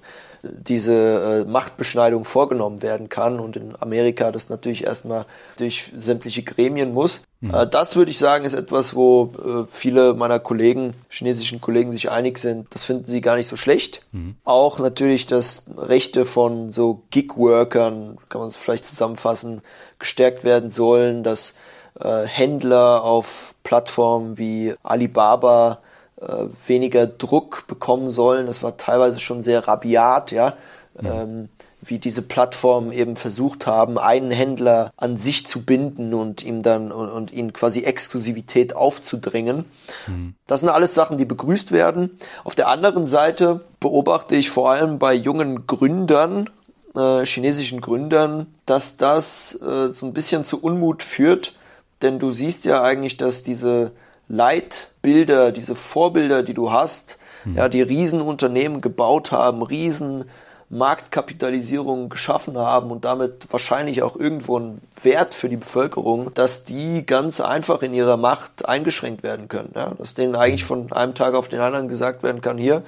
[0.51, 5.25] diese äh, Machtbeschneidung vorgenommen werden kann und in Amerika das natürlich erstmal
[5.57, 7.21] durch sämtliche Gremien muss.
[7.41, 7.53] Mhm.
[7.53, 12.09] Äh, das würde ich sagen, ist etwas, wo äh, viele meiner Kollegen, chinesischen Kollegen, sich
[12.09, 12.67] einig sind.
[12.71, 14.01] Das finden sie gar nicht so schlecht.
[14.11, 14.35] Mhm.
[14.43, 19.61] Auch natürlich, dass Rechte von so Gig-Workern, kann man es vielleicht zusammenfassen,
[19.99, 21.55] gestärkt werden sollen, dass
[21.99, 25.79] äh, Händler auf Plattformen wie Alibaba
[26.21, 28.47] äh, weniger Druck bekommen sollen.
[28.47, 30.53] Das war teilweise schon sehr rabiat, ja.
[30.99, 31.07] Mhm.
[31.07, 31.49] Ähm,
[31.81, 36.91] wie diese Plattformen eben versucht haben, einen Händler an sich zu binden und ihm dann
[36.91, 39.65] und, und ihn quasi Exklusivität aufzudrängen.
[40.07, 40.35] Mhm.
[40.47, 42.17] Das sind alles Sachen, die begrüßt werden.
[42.43, 46.49] Auf der anderen Seite beobachte ich vor allem bei jungen Gründern,
[46.95, 51.53] äh, chinesischen Gründern, dass das äh, so ein bisschen zu Unmut führt,
[52.01, 53.91] denn du siehst ja eigentlich, dass diese
[54.27, 57.57] Leitbilder, diese Vorbilder, die du hast, mhm.
[57.57, 60.25] ja, die Riesenunternehmen gebaut haben, riesen
[60.69, 67.05] Marktkapitalisierung geschaffen haben und damit wahrscheinlich auch irgendwo einen Wert für die Bevölkerung, dass die
[67.05, 69.71] ganz einfach in ihrer Macht eingeschränkt werden können.
[69.75, 69.91] Ja?
[69.97, 70.67] Dass denen eigentlich mhm.
[70.67, 72.83] von einem Tag auf den anderen gesagt werden kann, hier,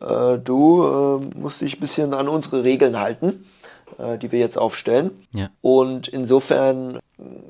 [0.00, 3.44] äh, du äh, musst dich ein bisschen an unsere Regeln halten
[3.98, 5.26] äh, die wir jetzt aufstellen.
[5.32, 5.50] Ja.
[5.60, 6.98] Und insofern,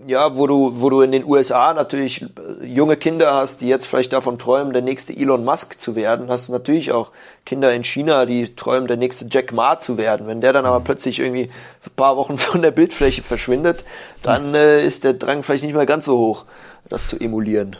[0.07, 3.87] ja, wo du, wo du in den USA natürlich äh, junge Kinder hast, die jetzt
[3.87, 7.11] vielleicht davon träumen, der nächste Elon Musk zu werden, hast du natürlich auch
[7.47, 10.27] Kinder in China, die träumen, der nächste Jack Ma zu werden.
[10.27, 11.51] Wenn der dann aber plötzlich irgendwie
[11.85, 13.85] ein paar Wochen von der Bildfläche verschwindet,
[14.23, 16.45] dann äh, ist der Drang vielleicht nicht mehr ganz so hoch,
[16.89, 17.77] das zu emulieren.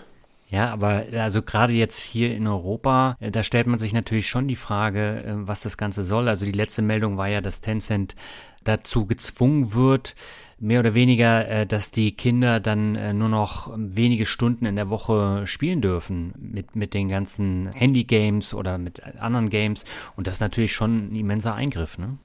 [0.51, 4.49] Ja, aber also gerade jetzt hier in Europa, äh, da stellt man sich natürlich schon
[4.49, 6.29] die Frage, äh, was das Ganze soll.
[6.29, 8.17] Also die letzte Meldung war ja, dass Tencent
[8.65, 10.15] dazu gezwungen wird,
[10.59, 14.91] mehr oder weniger, äh, dass die Kinder dann äh, nur noch wenige Stunden in der
[14.91, 19.85] Woche spielen dürfen mit, mit den ganzen Handy-Games oder mit anderen Games.
[20.17, 22.19] Und das ist natürlich schon ein immenser Eingriff, ne?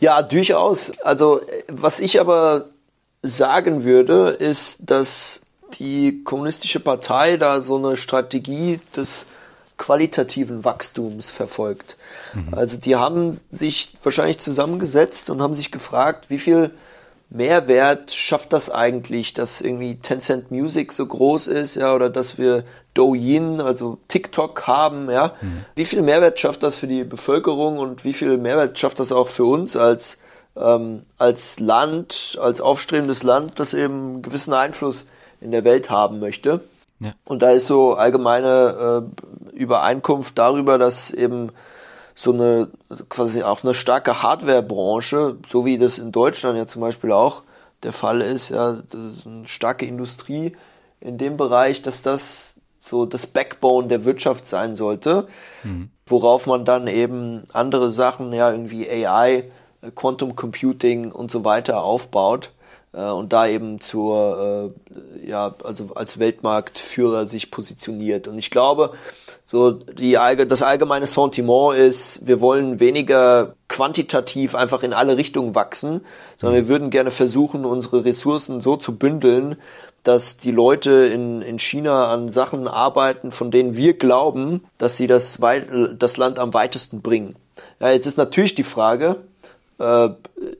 [0.00, 0.92] Ja, durchaus.
[1.00, 2.70] Also, was ich aber
[3.22, 5.42] sagen würde, ist, dass
[5.78, 9.26] die Kommunistische Partei da so eine Strategie des
[9.80, 11.96] qualitativen Wachstums verfolgt.
[12.34, 12.52] Mhm.
[12.52, 16.72] Also die haben sich wahrscheinlich zusammengesetzt und haben sich gefragt, wie viel
[17.30, 22.64] Mehrwert schafft das eigentlich, dass irgendwie Tencent Music so groß ist, ja, oder dass wir
[22.92, 25.34] Douyin, also TikTok haben, ja.
[25.40, 25.64] Mhm.
[25.76, 29.28] Wie viel Mehrwert schafft das für die Bevölkerung und wie viel Mehrwert schafft das auch
[29.28, 30.18] für uns als,
[30.56, 35.06] ähm, als Land, als aufstrebendes Land, das eben einen gewissen Einfluss
[35.40, 36.60] in der Welt haben möchte?
[37.00, 37.14] Ja.
[37.24, 39.02] Und da ist so allgemeine
[39.52, 41.50] äh, Übereinkunft darüber, dass eben
[42.14, 42.68] so eine
[43.08, 47.42] quasi auch eine starke Hardware-Branche, so wie das in Deutschland ja zum Beispiel auch
[47.82, 50.54] der Fall ist, ja, das ist eine starke Industrie
[51.00, 55.28] in dem Bereich, dass das so das Backbone der Wirtschaft sein sollte,
[55.62, 55.90] mhm.
[56.06, 59.50] worauf man dann eben andere Sachen, ja, irgendwie AI,
[59.94, 62.50] Quantum Computing und so weiter aufbaut
[62.92, 64.72] und da eben zur,
[65.24, 68.26] äh, ja, also als Weltmarktführer sich positioniert.
[68.26, 68.92] Und ich glaube,
[69.44, 76.00] so die, das allgemeine Sentiment ist, wir wollen weniger quantitativ einfach in alle Richtungen wachsen,
[76.36, 79.56] sondern wir würden gerne versuchen, unsere Ressourcen so zu bündeln,
[80.02, 85.06] dass die Leute in, in China an Sachen arbeiten, von denen wir glauben, dass sie
[85.06, 85.38] das,
[85.98, 87.36] das Land am weitesten bringen.
[87.78, 89.16] Ja, jetzt ist natürlich die Frage,
[89.80, 90.10] äh,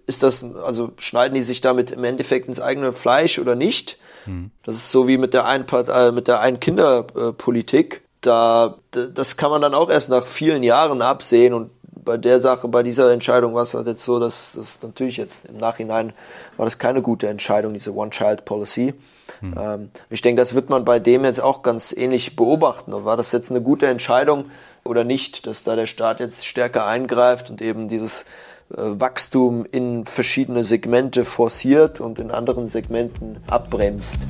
[0.06, 3.98] ist das, also schneiden die sich damit im Endeffekt ins eigene Fleisch oder nicht?
[4.26, 4.50] Mhm.
[4.64, 8.02] Das ist so wie mit der ein äh, mit der ein Kinderpolitik.
[8.20, 11.70] Da, das kann man dann auch erst nach vielen Jahren absehen und
[12.04, 15.44] bei der Sache, bei dieser Entscheidung war es halt jetzt so, dass das natürlich jetzt
[15.44, 16.12] im Nachhinein
[16.56, 18.94] war das keine gute Entscheidung, diese One-Child-Policy.
[19.42, 22.92] Ähm, ich denke, das wird man bei dem jetzt auch ganz ähnlich beobachten.
[23.04, 24.46] War das jetzt eine gute Entscheidung
[24.85, 28.24] oder nicht, dass da der Staat jetzt stärker eingreift und eben dieses
[28.70, 34.26] Wachstum in verschiedene Segmente forciert und in anderen Segmenten abbremst.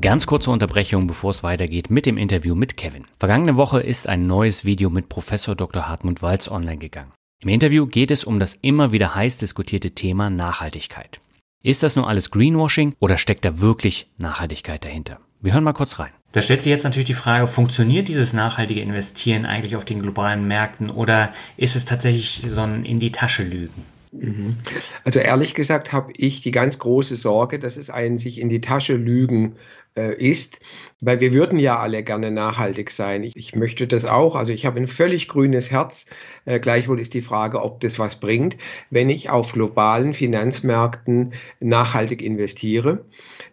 [0.00, 3.04] Ganz kurze Unterbrechung, bevor es weitergeht mit dem Interview mit Kevin.
[3.18, 5.88] Vergangene Woche ist ein neues Video mit Professor Dr.
[5.88, 7.12] Hartmut Walz online gegangen.
[7.40, 11.20] Im Interview geht es um das immer wieder heiß diskutierte Thema Nachhaltigkeit.
[11.64, 15.18] Ist das nur alles Greenwashing oder steckt da wirklich Nachhaltigkeit dahinter?
[15.40, 16.12] Wir hören mal kurz rein.
[16.32, 20.46] Da stellt sich jetzt natürlich die Frage, funktioniert dieses nachhaltige Investieren eigentlich auf den globalen
[20.46, 23.84] Märkten oder ist es tatsächlich so ein in die Tasche lügen?
[24.12, 24.56] Mhm.
[25.04, 28.60] Also ehrlich gesagt habe ich die ganz große Sorge, dass es ein sich in die
[28.60, 29.56] Tasche lügen
[29.96, 30.60] äh, ist,
[31.00, 33.22] weil wir würden ja alle gerne nachhaltig sein.
[33.24, 34.34] Ich, ich möchte das auch.
[34.36, 36.06] Also ich habe ein völlig grünes Herz.
[36.44, 38.56] Äh, gleichwohl ist die Frage, ob das was bringt,
[38.90, 43.04] wenn ich auf globalen Finanzmärkten nachhaltig investiere.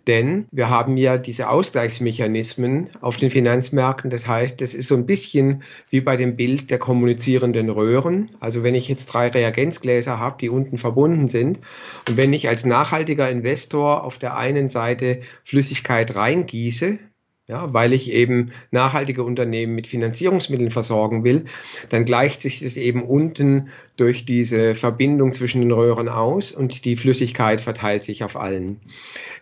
[0.07, 4.11] Denn wir haben ja diese Ausgleichsmechanismen auf den Finanzmärkten.
[4.11, 8.29] Das heißt, es ist so ein bisschen wie bei dem Bild der kommunizierenden Röhren.
[8.39, 11.59] Also wenn ich jetzt drei Reagenzgläser habe, die unten verbunden sind,
[12.07, 16.99] und wenn ich als nachhaltiger Investor auf der einen Seite Flüssigkeit reingieße,
[17.47, 21.45] ja, weil ich eben nachhaltige Unternehmen mit Finanzierungsmitteln versorgen will,
[21.89, 26.95] dann gleicht sich das eben unten durch diese Verbindung zwischen den Röhren aus und die
[26.95, 28.79] Flüssigkeit verteilt sich auf allen.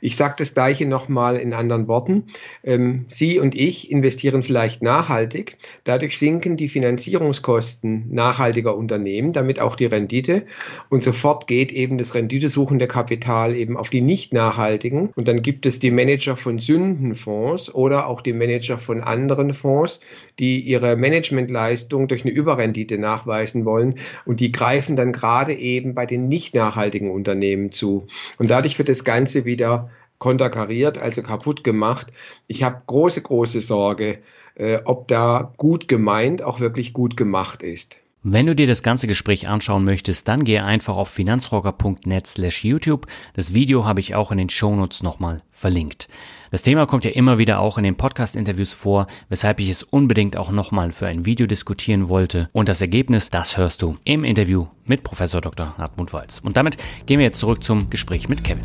[0.02, 2.26] Ich sage das gleiche nochmal in anderen Worten.
[2.64, 5.58] Ähm, Sie und ich investieren vielleicht nachhaltig.
[5.86, 10.44] Dadurch sinken die Finanzierungskosten nachhaltiger Unternehmen, damit auch die Rendite.
[10.90, 15.12] Und sofort geht eben das renditesuchende Kapital eben auf die nicht nachhaltigen.
[15.16, 20.00] Und dann gibt es die Manager von Sündenfonds oder auch die Manager von anderen Fonds,
[20.40, 24.00] die ihre Managementleistung durch eine Überrendite nachweisen wollen.
[24.26, 28.08] Und die greifen dann gerade eben bei den nicht nachhaltigen Unternehmen zu.
[28.38, 32.08] Und dadurch wird das Ganze wieder konterkariert, also kaputt gemacht.
[32.48, 34.20] Ich habe große, große Sorge,
[34.56, 38.03] äh, ob da gut gemeint auch wirklich gut gemacht ist.
[38.26, 43.06] Wenn du dir das ganze Gespräch anschauen möchtest, dann gehe einfach auf finanzrocker.net slash YouTube.
[43.34, 46.08] Das Video habe ich auch in den Shownotes nochmal verlinkt.
[46.50, 50.38] Das Thema kommt ja immer wieder auch in den Podcast-Interviews vor, weshalb ich es unbedingt
[50.38, 52.48] auch nochmal für ein Video diskutieren wollte.
[52.54, 55.78] Und das Ergebnis, das hörst du im Interview mit Professor Dr.
[55.78, 56.40] Hartmut Walz.
[56.40, 58.64] Und damit gehen wir jetzt zurück zum Gespräch mit Kevin.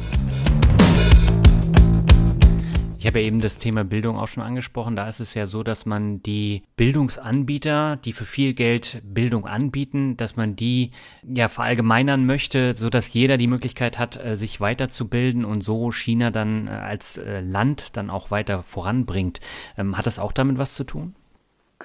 [3.08, 4.94] Ich habe ja eben das Thema Bildung auch schon angesprochen.
[4.94, 10.18] Da ist es ja so, dass man die Bildungsanbieter, die für viel Geld Bildung anbieten,
[10.18, 10.90] dass man die
[11.26, 16.30] ja verallgemeinern möchte, so dass jeder die Möglichkeit hat, äh, sich weiterzubilden und so China
[16.30, 19.40] dann äh, als äh, Land dann auch weiter voranbringt.
[19.78, 21.14] Ähm, hat das auch damit was zu tun?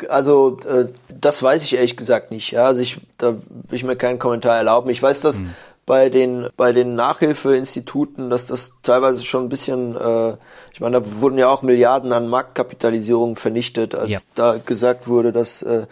[0.09, 0.59] Also
[1.07, 2.51] das weiß ich ehrlich gesagt nicht.
[2.51, 4.89] Ja, also ich, da will ich mir keinen Kommentar erlauben.
[4.89, 5.51] Ich weiß, dass hm
[5.85, 10.37] bei den, bei den Nachhilfeinstituten, dass das teilweise schon ein bisschen, äh,
[10.71, 14.19] ich meine, da wurden ja auch Milliarden an Marktkapitalisierung vernichtet, als ja.
[14.35, 15.87] da gesagt wurde, dass äh,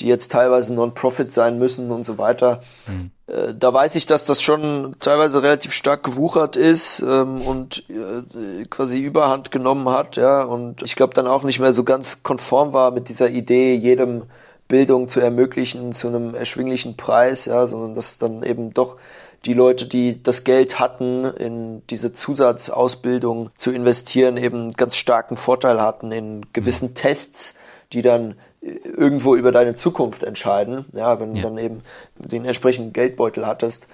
[0.00, 2.62] die jetzt teilweise Non-Profit sein müssen und so weiter.
[2.86, 3.10] Mhm.
[3.26, 8.64] Äh, da weiß ich, dass das schon teilweise relativ stark gewuchert ist ähm, und äh,
[8.66, 12.72] quasi Überhand genommen hat, ja, und ich glaube dann auch nicht mehr so ganz konform
[12.72, 14.24] war mit dieser Idee, jedem
[14.68, 18.96] Bildung zu ermöglichen zu einem erschwinglichen Preis, ja, sondern dass dann eben doch
[19.44, 25.80] die Leute, die das Geld hatten, in diese Zusatzausbildung zu investieren, eben ganz starken Vorteil
[25.80, 26.94] hatten in gewissen mhm.
[26.94, 27.54] Tests,
[27.92, 31.42] die dann irgendwo über deine Zukunft entscheiden, ja, wenn ja.
[31.42, 31.82] du dann eben
[32.16, 33.88] den entsprechenden Geldbeutel hattest.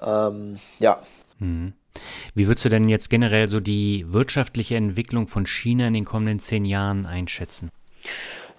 [0.00, 1.00] Ähm, ja.
[1.38, 1.74] Mhm.
[2.34, 6.38] Wie würdest du denn jetzt generell so die wirtschaftliche Entwicklung von China in den kommenden
[6.38, 7.70] zehn Jahren einschätzen?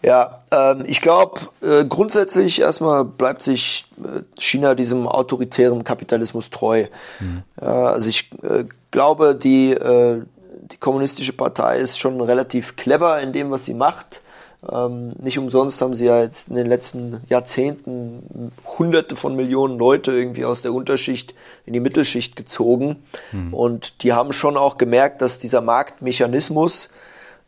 [0.04, 6.86] Ja, ähm, ich glaube, äh, grundsätzlich erstmal bleibt sich äh, China diesem autoritären Kapitalismus treu.
[7.20, 7.44] Mhm.
[7.62, 10.22] Ja, also ich äh, glaube, die, äh,
[10.72, 14.22] die kommunistische Partei ist schon relativ clever in dem, was sie macht.
[14.70, 20.12] Ähm, nicht umsonst haben sie ja jetzt in den letzten Jahrzehnten hunderte von Millionen Leute
[20.12, 21.34] irgendwie aus der Unterschicht
[21.66, 23.04] in die Mittelschicht gezogen.
[23.32, 23.54] Mhm.
[23.54, 26.90] Und die haben schon auch gemerkt, dass dieser Marktmechanismus,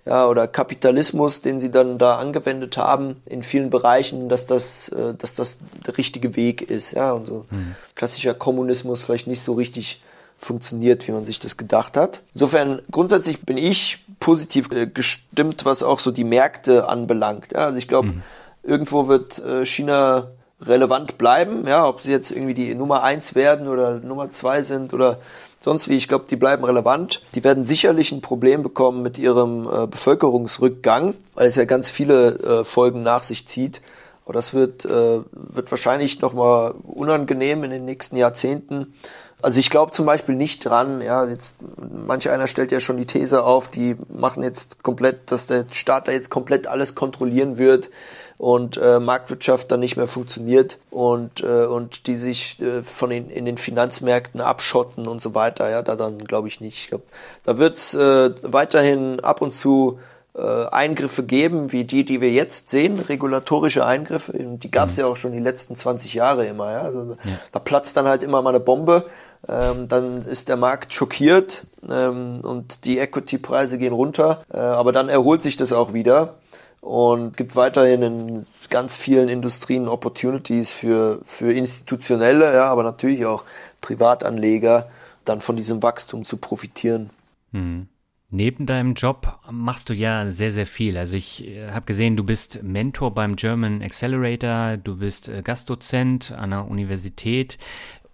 [0.05, 5.13] ja, oder Kapitalismus, den sie dann da angewendet haben in vielen Bereichen, dass das, äh,
[5.17, 7.75] dass das der richtige Weg ist, ja, und so mhm.
[7.95, 10.01] klassischer Kommunismus vielleicht nicht so richtig
[10.37, 12.21] funktioniert, wie man sich das gedacht hat.
[12.33, 17.53] Insofern grundsätzlich bin ich positiv äh, gestimmt, was auch so die Märkte anbelangt.
[17.53, 18.23] Ja, also ich glaube, mhm.
[18.63, 20.31] irgendwo wird äh, China
[20.61, 24.93] relevant bleiben, ja, ob sie jetzt irgendwie die Nummer eins werden oder Nummer zwei sind
[24.93, 25.19] oder
[25.63, 25.95] sonst wie.
[25.95, 27.21] Ich glaube, die bleiben relevant.
[27.35, 32.39] Die werden sicherlich ein Problem bekommen mit ihrem äh, Bevölkerungsrückgang, weil es ja ganz viele
[32.39, 33.81] äh, Folgen nach sich zieht.
[34.25, 38.93] Aber das wird, äh, wird wahrscheinlich nochmal unangenehm in den nächsten Jahrzehnten.
[39.41, 43.05] Also ich glaube zum Beispiel nicht dran, ja, jetzt, manch einer stellt ja schon die
[43.05, 47.89] These auf, die machen jetzt komplett, dass der Staat da jetzt komplett alles kontrollieren wird
[48.43, 53.29] und äh, Marktwirtschaft dann nicht mehr funktioniert und, äh, und die sich äh, von den,
[53.29, 55.69] in den Finanzmärkten abschotten und so weiter.
[55.69, 56.77] Ja, da dann glaube ich nicht.
[56.77, 57.05] Ich glaube,
[57.45, 59.99] da wird es äh, weiterhin ab und zu
[60.35, 64.33] äh, Eingriffe geben, wie die, die wir jetzt sehen, regulatorische Eingriffe.
[64.37, 64.99] Die gab es mhm.
[64.99, 66.69] ja auch schon die letzten 20 Jahre immer.
[66.69, 66.81] Ja?
[66.81, 67.39] Also, ja.
[67.53, 69.05] Da platzt dann halt immer mal eine Bombe.
[69.47, 74.43] Ähm, dann ist der Markt schockiert ähm, und die Equity-Preise gehen runter.
[74.53, 76.33] Äh, aber dann erholt sich das auch wieder.
[76.83, 83.45] Und gibt weiterhin in ganz vielen Industrien Opportunities für, für institutionelle, ja, aber natürlich auch
[83.79, 84.89] Privatanleger,
[85.23, 87.09] dann von diesem Wachstum zu profitieren.
[87.53, 87.87] Mhm.
[88.29, 90.97] Neben deinem Job machst du ja sehr, sehr viel.
[90.97, 96.33] Also ich äh, habe gesehen, du bist Mentor beim German Accelerator, du bist äh, Gastdozent
[96.33, 97.59] an der Universität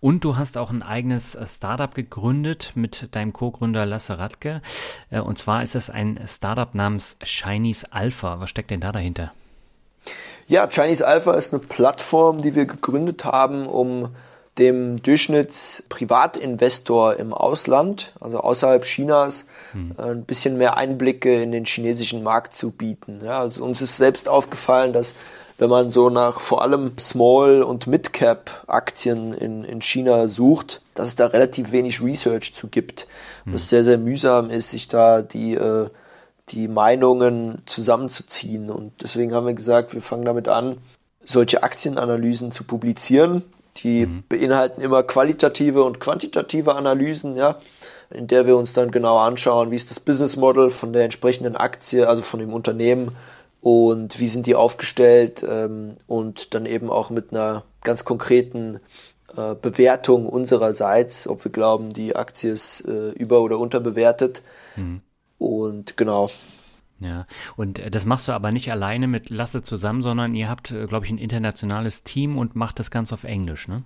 [0.02, 4.62] und du hast auch ein eigenes äh, Startup gegründet mit deinem Co-Gründer Lasse Radke.
[5.12, 8.39] Und zwar ist es ein Startup namens Chinese Alpha.
[8.39, 9.34] Was steckt denn da dahinter?
[10.47, 14.10] Ja, Chinese Alpha ist eine Plattform, die wir gegründet haben, um
[14.58, 19.93] dem Durchschnittsprivatinvestor im Ausland, also außerhalb Chinas, hm.
[19.97, 23.22] ein bisschen mehr Einblicke in den chinesischen Markt zu bieten.
[23.24, 25.14] Ja, also uns ist selbst aufgefallen, dass
[25.60, 31.16] wenn man so nach vor allem Small- und Mid-Cap-Aktien in, in China sucht, dass es
[31.18, 33.07] da relativ wenig Research zu gibt.
[33.43, 33.53] Hm.
[33.53, 35.89] Was sehr, sehr mühsam ist, sich da die, äh,
[36.49, 38.70] die Meinungen zusammenzuziehen.
[38.70, 40.78] Und deswegen haben wir gesagt, wir fangen damit an,
[41.24, 43.43] solche Aktienanalysen zu publizieren.
[43.84, 44.24] Die mhm.
[44.28, 47.57] beinhalten immer qualitative und quantitative Analysen, ja
[48.12, 51.55] in der wir uns dann genau anschauen, wie ist das Business Model von der entsprechenden
[51.55, 53.16] Aktie, also von dem Unternehmen
[53.62, 58.80] und wie sind die aufgestellt ähm, und dann eben auch mit einer ganz konkreten
[59.36, 64.41] äh, Bewertung unsererseits, ob wir glauben, die Aktie ist äh, über- oder unterbewertet.
[64.76, 65.01] Mhm.
[65.38, 66.30] Und genau.
[66.99, 70.72] Ja, und äh, das machst du aber nicht alleine mit Lasse zusammen, sondern ihr habt,
[70.72, 73.84] äh, glaube ich, ein internationales Team und macht das Ganze auf Englisch, ne?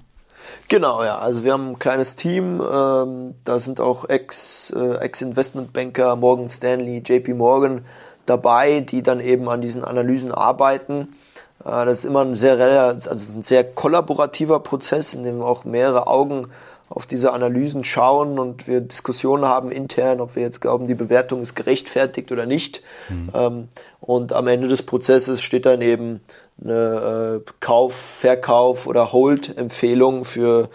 [0.68, 1.20] Genau, ja.
[1.20, 2.62] Also wir haben ein kleines Team.
[2.62, 7.86] Ähm, da sind auch Ex, äh, Ex-Investmentbanker, Morgan Stanley, JP Morgan
[8.26, 11.16] dabei, die dann eben an diesen Analysen arbeiten.
[11.64, 16.08] Äh, das ist immer ein sehr, also ein sehr kollaborativer Prozess, in dem auch mehrere
[16.08, 16.48] Augen
[16.90, 21.42] auf diese Analysen schauen und wir Diskussionen haben intern, ob wir jetzt glauben, die Bewertung
[21.42, 22.84] ist gerechtfertigt oder nicht.
[23.10, 23.30] Mhm.
[23.34, 23.68] Ähm,
[24.00, 26.22] und am Ende des Prozesses steht dann eben
[26.62, 30.70] eine äh, Kauf, Verkauf oder Hold-Empfehlung für,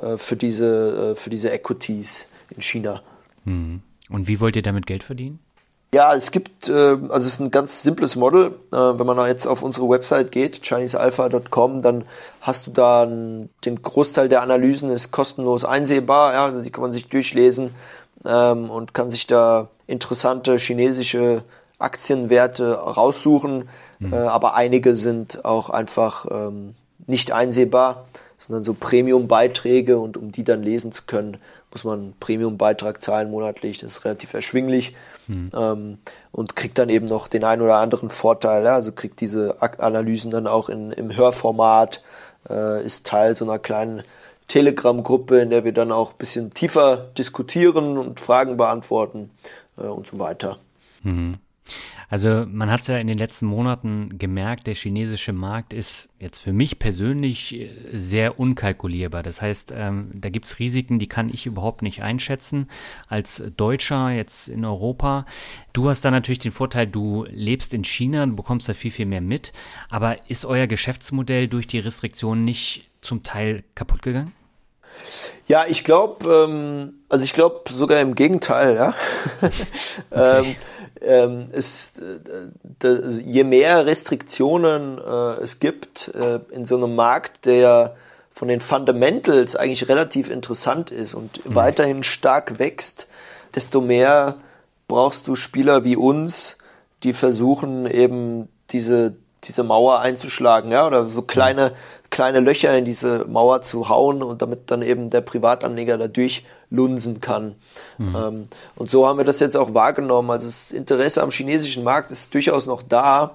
[0.00, 3.02] äh, für, diese, für diese Equities in China.
[3.44, 3.82] Hm.
[4.10, 5.40] Und wie wollt ihr damit Geld verdienen?
[5.94, 8.46] Ja, es gibt, äh, also es ist ein ganz simples Model.
[8.72, 12.02] Äh, wenn man jetzt auf unsere Website geht, chinesealpha.com, dann
[12.40, 16.32] hast du da den Großteil der Analysen ist kostenlos einsehbar.
[16.32, 17.72] Ja, also die kann man sich durchlesen
[18.26, 21.44] ähm, und kann sich da interessante chinesische
[21.78, 23.68] Aktienwerte raussuchen.
[24.00, 24.12] Mhm.
[24.12, 26.74] Äh, aber einige sind auch einfach ähm,
[27.06, 31.36] nicht einsehbar, sondern so Premium-Beiträge und um die dann lesen zu können,
[31.70, 33.78] muss man einen Premium-Beitrag zahlen monatlich.
[33.78, 34.92] Das ist relativ erschwinglich
[35.26, 35.50] mhm.
[35.54, 35.98] ähm,
[36.32, 38.64] und kriegt dann eben noch den einen oder anderen Vorteil.
[38.64, 38.74] Ja?
[38.74, 42.02] Also kriegt diese Analysen dann auch in, im Hörformat,
[42.48, 44.02] äh, ist Teil so einer kleinen
[44.48, 49.30] Telegram-Gruppe, in der wir dann auch ein bisschen tiefer diskutieren und Fragen beantworten
[49.78, 50.58] äh, und so weiter.
[51.02, 51.36] Mhm.
[52.08, 56.40] Also man hat es ja in den letzten Monaten gemerkt, der chinesische Markt ist jetzt
[56.40, 59.22] für mich persönlich äh, sehr unkalkulierbar.
[59.22, 62.68] Das heißt, ähm, da gibt es Risiken, die kann ich überhaupt nicht einschätzen
[63.08, 65.26] als Deutscher jetzt in Europa.
[65.72, 69.06] Du hast da natürlich den Vorteil, du lebst in China, du bekommst da viel, viel
[69.06, 69.52] mehr mit.
[69.90, 74.32] Aber ist euer Geschäftsmodell durch die Restriktionen nicht zum Teil kaputt gegangen?
[75.46, 78.94] Ja, ich glaube, ähm, also ich glaube sogar im Gegenteil, ja.
[80.10, 80.40] Okay.
[80.50, 80.54] ähm,
[81.06, 87.96] ähm, es, äh, je mehr Restriktionen äh, es gibt äh, in so einem Markt, der
[88.30, 91.54] von den Fundamentals eigentlich relativ interessant ist und mhm.
[91.54, 93.06] weiterhin stark wächst,
[93.54, 94.36] desto mehr
[94.88, 96.58] brauchst du Spieler wie uns,
[97.04, 101.72] die versuchen eben diese, diese Mauer einzuschlagen, ja, oder so kleine,
[102.14, 107.20] kleine Löcher in diese Mauer zu hauen und damit dann eben der Privatanleger da durchlunsen
[107.20, 107.56] kann.
[107.98, 108.16] Mhm.
[108.16, 110.30] Ähm, und so haben wir das jetzt auch wahrgenommen.
[110.30, 113.32] Also das Interesse am chinesischen Markt ist durchaus noch da,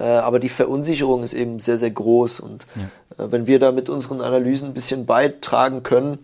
[0.00, 2.40] äh, aber die Verunsicherung ist eben sehr, sehr groß.
[2.40, 3.24] Und ja.
[3.24, 6.18] äh, wenn wir da mit unseren Analysen ein bisschen beitragen können,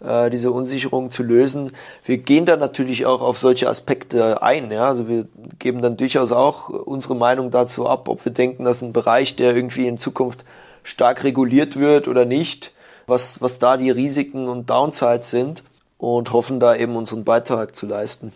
[0.00, 1.72] äh, diese Unsicherung zu lösen.
[2.04, 4.70] Wir gehen dann natürlich auch auf solche Aspekte ein.
[4.70, 4.88] Ja?
[4.88, 5.26] Also wir
[5.58, 9.56] geben dann durchaus auch unsere Meinung dazu ab, ob wir denken, dass ein Bereich, der
[9.56, 10.44] irgendwie in Zukunft
[10.82, 12.72] stark reguliert wird oder nicht,
[13.06, 15.62] was, was da die Risiken und Downsides sind
[15.98, 18.32] und hoffen da eben unseren Beitrag zu leisten.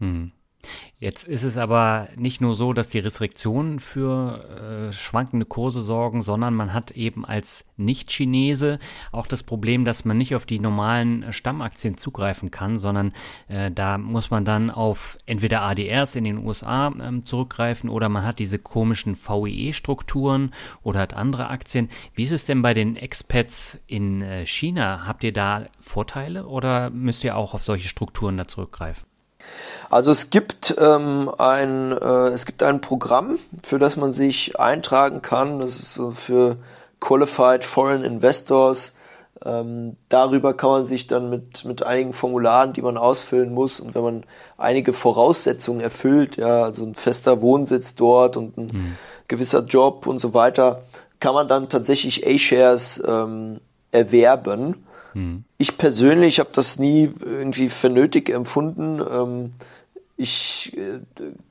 [0.00, 0.32] Hm.
[1.04, 6.22] Jetzt ist es aber nicht nur so, dass die Restriktionen für äh, schwankende Kurse sorgen,
[6.22, 8.78] sondern man hat eben als Nicht-Chinese
[9.12, 13.12] auch das Problem, dass man nicht auf die normalen Stammaktien zugreifen kann, sondern
[13.48, 18.24] äh, da muss man dann auf entweder ADRs in den USA äh, zurückgreifen oder man
[18.24, 20.52] hat diese komischen VEE-Strukturen
[20.82, 21.90] oder hat andere Aktien.
[22.14, 25.06] Wie ist es denn bei den Expats in äh, China?
[25.06, 29.04] Habt ihr da Vorteile oder müsst ihr auch auf solche Strukturen da zurückgreifen?
[29.90, 35.22] Also es gibt ähm, ein äh, es gibt ein Programm, für das man sich eintragen
[35.22, 35.60] kann.
[35.60, 36.56] Das ist so für
[37.00, 38.96] Qualified Foreign Investors.
[39.44, 43.94] Ähm, darüber kann man sich dann mit mit einigen Formularen, die man ausfüllen muss und
[43.94, 44.24] wenn man
[44.56, 48.96] einige Voraussetzungen erfüllt, ja, also ein fester Wohnsitz dort und ein mhm.
[49.28, 50.82] gewisser Job und so weiter,
[51.20, 53.60] kann man dann tatsächlich A-Shares ähm,
[53.92, 54.86] erwerben.
[55.14, 55.44] Hm.
[55.58, 59.00] Ich persönlich habe das nie irgendwie für nötig empfunden.
[59.00, 59.52] Ähm,
[60.16, 61.00] ich, äh,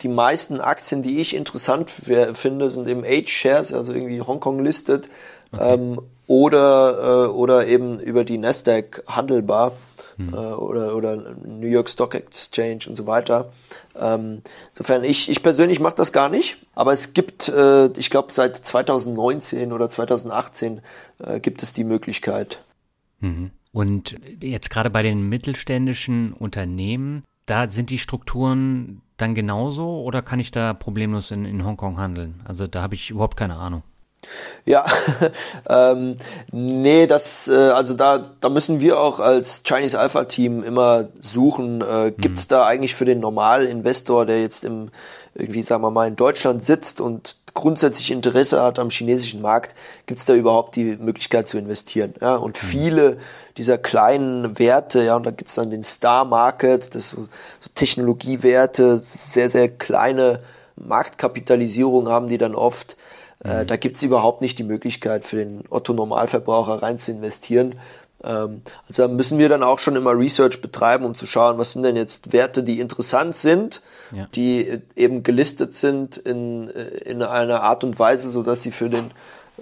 [0.01, 5.09] die meisten Aktien, die ich interessant finde, sind eben H-Shares, also irgendwie Hongkong listed,
[5.51, 5.73] okay.
[5.73, 9.73] ähm, oder, äh, oder eben über die Nasdaq handelbar
[10.17, 10.33] hm.
[10.33, 13.51] äh, oder, oder New York Stock Exchange und so weiter.
[13.99, 14.41] Ähm,
[14.71, 18.57] insofern, ich, ich persönlich mache das gar nicht, aber es gibt, äh, ich glaube, seit
[18.57, 20.81] 2019 oder 2018
[21.19, 22.59] äh, gibt es die Möglichkeit.
[23.23, 23.51] Mhm.
[23.71, 30.39] Und jetzt gerade bei den mittelständischen Unternehmen, da sind die Strukturen dann genauso oder kann
[30.39, 32.41] ich da problemlos in, in Hongkong handeln?
[32.45, 33.83] Also da habe ich überhaupt keine Ahnung.
[34.65, 34.85] Ja,
[35.69, 36.17] ähm,
[36.51, 41.81] nee, das, äh, also da, da müssen wir auch als Chinese Alpha Team immer suchen,
[41.81, 42.49] äh, gibt es mhm.
[42.49, 44.91] da eigentlich für den normalen Investor, der jetzt im,
[45.35, 49.75] irgendwie, sagen wir mal, in Deutschland sitzt und grundsätzlich Interesse hat am chinesischen Markt,
[50.05, 52.13] gibt es da überhaupt die Möglichkeit zu investieren.
[52.19, 52.35] Ja?
[52.35, 52.67] Und mhm.
[52.67, 53.17] viele
[53.57, 57.27] dieser kleinen Werte, ja, und da gibt es dann den Star Market, das so,
[57.59, 60.39] so Technologiewerte, sehr, sehr kleine
[60.75, 62.97] Marktkapitalisierung haben die dann oft.
[63.43, 63.67] Äh, mhm.
[63.67, 67.75] da gibt es überhaupt nicht die Möglichkeit für den Otto-Normalverbraucher rein zu investieren.
[68.23, 71.73] Ähm, also da müssen wir dann auch schon immer Research betreiben, um zu schauen, was
[71.73, 73.81] sind denn jetzt Werte, die interessant sind
[74.13, 74.27] ja.
[74.35, 79.11] die eben gelistet sind in, in einer Art und Weise, so dass sie für den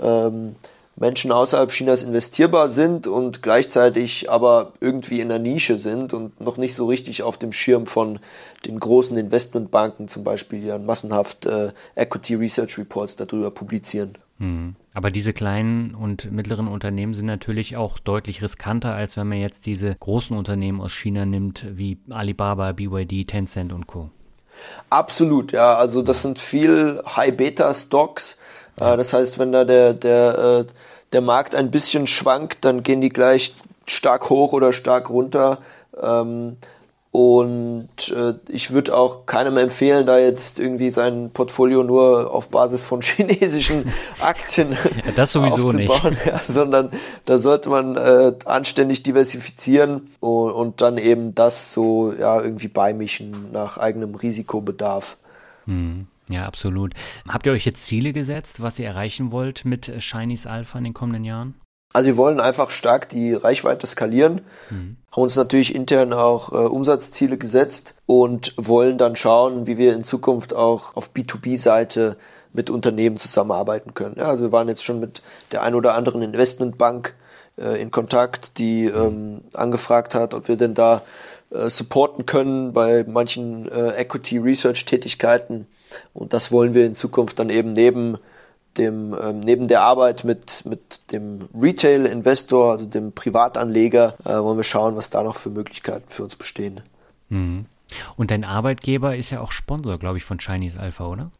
[0.01, 0.55] ähm,
[0.95, 6.57] Menschen außerhalb Chinas investierbar sind und gleichzeitig aber irgendwie in der Nische sind und noch
[6.57, 8.19] nicht so richtig auf dem Schirm von
[8.65, 14.17] den großen Investmentbanken zum Beispiel, die dann massenhaft äh, Equity Research Reports darüber publizieren.
[14.37, 14.75] Hm.
[14.93, 19.65] Aber diese kleinen und mittleren Unternehmen sind natürlich auch deutlich riskanter, als wenn man jetzt
[19.65, 24.11] diese großen Unternehmen aus China nimmt, wie Alibaba, BYD, Tencent und Co.
[24.89, 25.75] Absolut, ja.
[25.75, 28.39] Also das sind viel High-Beta-Stocks.
[28.79, 30.71] Äh, das heißt, wenn da der, der, äh,
[31.13, 33.53] der Markt ein bisschen schwankt, dann gehen die gleich
[33.87, 35.59] stark hoch oder stark runter.
[36.01, 36.57] Ähm,
[37.11, 42.81] und äh, ich würde auch keinem empfehlen, da jetzt irgendwie sein Portfolio nur auf Basis
[42.81, 43.91] von chinesischen
[44.21, 45.91] Aktien ja, das sowieso nicht.
[46.25, 46.91] Ja, sondern
[47.25, 53.51] da sollte man äh, anständig diversifizieren und, und dann eben das so ja irgendwie beimischen
[53.51, 55.17] nach eigenem Risikobedarf.
[55.65, 56.07] Hm.
[56.29, 56.93] Ja, absolut.
[57.27, 60.93] Habt ihr euch jetzt Ziele gesetzt, was ihr erreichen wollt mit Chinese Alpha in den
[60.93, 61.55] kommenden Jahren?
[61.93, 64.97] Also wir wollen einfach stark die Reichweite skalieren, mhm.
[65.11, 70.03] haben uns natürlich intern auch äh, Umsatzziele gesetzt und wollen dann schauen, wie wir in
[70.03, 72.17] Zukunft auch auf B2B-Seite
[72.53, 74.15] mit Unternehmen zusammenarbeiten können.
[74.17, 75.21] Ja, also wir waren jetzt schon mit
[75.51, 77.13] der ein oder anderen Investmentbank
[77.57, 78.95] äh, in Kontakt, die mhm.
[78.95, 81.01] ähm, angefragt hat, ob wir denn da
[81.51, 85.67] äh, supporten können bei manchen äh, Equity Research Tätigkeiten.
[86.13, 88.17] Und das wollen wir in Zukunft dann eben neben
[88.77, 94.63] dem, ähm, neben der Arbeit mit, mit dem Retail-Investor, also dem Privatanleger, äh, wollen wir
[94.63, 96.81] schauen, was da noch für Möglichkeiten für uns bestehen.
[97.29, 97.65] Mhm.
[98.15, 101.31] Und dein Arbeitgeber ist ja auch Sponsor, glaube ich, von Chinese Alpha, oder?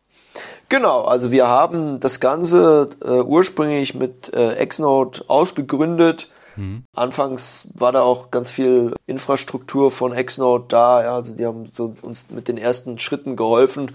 [0.70, 6.30] Genau, also wir haben das Ganze äh, ursprünglich mit äh, Xnode ausgegründet.
[6.56, 6.84] Mhm.
[6.94, 11.96] Anfangs war da auch ganz viel Infrastruktur von Xnode da, ja, also die haben so
[12.02, 13.92] uns mit den ersten Schritten geholfen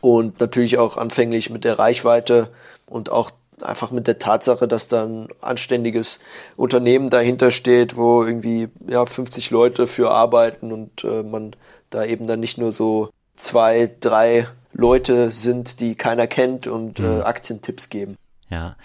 [0.00, 2.48] und natürlich auch anfänglich mit der Reichweite
[2.88, 3.30] und auch
[3.62, 6.18] einfach mit der Tatsache, dass da ein anständiges
[6.56, 11.56] Unternehmen dahinter steht, wo irgendwie ja 50 Leute für arbeiten und äh, man
[11.90, 17.02] da eben dann nicht nur so zwei, drei Leute sind, die keiner kennt und äh,
[17.02, 17.22] mhm.
[17.22, 18.16] Aktientipps geben.
[18.50, 18.76] Ja,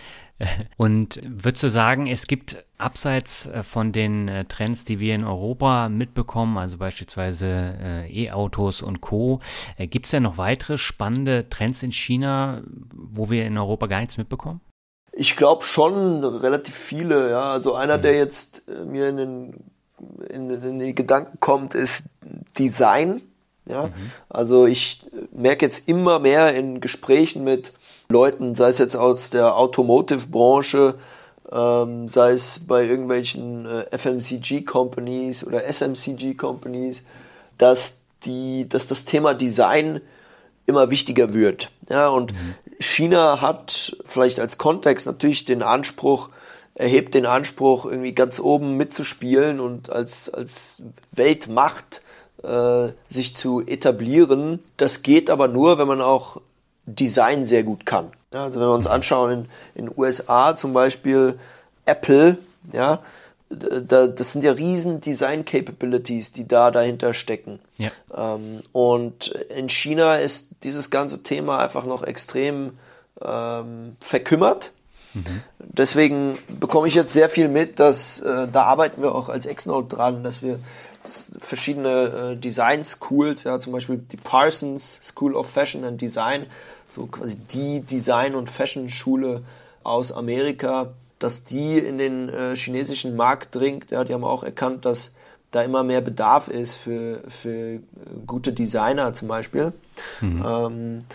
[0.78, 5.24] und würdest du sagen, es gibt abseits äh, von den äh, Trends, die wir in
[5.24, 7.48] Europa mitbekommen, also beispielsweise
[7.82, 9.39] äh, E-Autos und Co.,
[9.78, 12.62] gibt es denn noch weitere spannende Trends in China,
[12.94, 14.62] wo wir in Europa gar nichts mitbekommen?
[15.12, 17.52] Ich glaube schon relativ viele, ja.
[17.52, 18.02] Also einer, mhm.
[18.02, 19.54] der jetzt mir in den,
[20.30, 22.06] in, in die Gedanken kommt, ist
[22.58, 23.22] Design.
[23.66, 23.94] Ja, mhm.
[24.28, 27.72] also ich merke jetzt immer mehr in Gesprächen mit
[28.10, 30.95] Leuten, sei es jetzt aus der Automotive-Branche,
[31.51, 37.04] ähm, sei es bei irgendwelchen äh, FMCG-Companies oder SMCG-Companies,
[37.58, 40.01] dass die, dass das Thema Design
[40.66, 41.70] immer wichtiger wird.
[41.89, 42.56] Ja, und mhm.
[42.80, 46.30] China hat vielleicht als Kontext natürlich den Anspruch,
[46.76, 50.82] erhebt den Anspruch, irgendwie ganz oben mitzuspielen und als, als
[51.12, 52.01] Weltmacht
[52.43, 54.60] äh, sich zu etablieren.
[54.78, 56.41] Das geht aber nur, wenn man auch
[56.86, 58.12] Design sehr gut kann.
[58.34, 61.40] Ja, also wenn wir uns anschauen in den USA zum Beispiel
[61.86, 62.38] Apple,
[62.72, 63.00] ja,
[63.50, 67.60] da, das sind ja riesen Design Capabilities, die da dahinter stecken.
[67.78, 67.92] Ja.
[68.16, 72.78] Ähm, und in China ist dieses ganze Thema einfach noch extrem
[73.22, 74.72] ähm, verkümmert.
[75.14, 75.42] Mhm.
[75.60, 79.96] Deswegen bekomme ich jetzt sehr viel mit, dass äh, da arbeiten wir auch als Exnode
[79.96, 80.60] dran, dass wir
[81.06, 86.45] verschiedene äh, Design Schools, ja, zum Beispiel die Parsons School of Fashion and Design,
[86.89, 89.43] so quasi die Design- und Fashion-Schule
[89.84, 93.91] aus Amerika, dass die in den äh, chinesischen Markt dringt.
[93.91, 95.14] Ja, die haben auch erkannt, dass
[95.51, 97.80] da immer mehr Bedarf ist für, für
[98.26, 99.74] gute Designer zum Beispiel.
[100.22, 100.45] Mhm.
[100.45, 101.06] Ähm,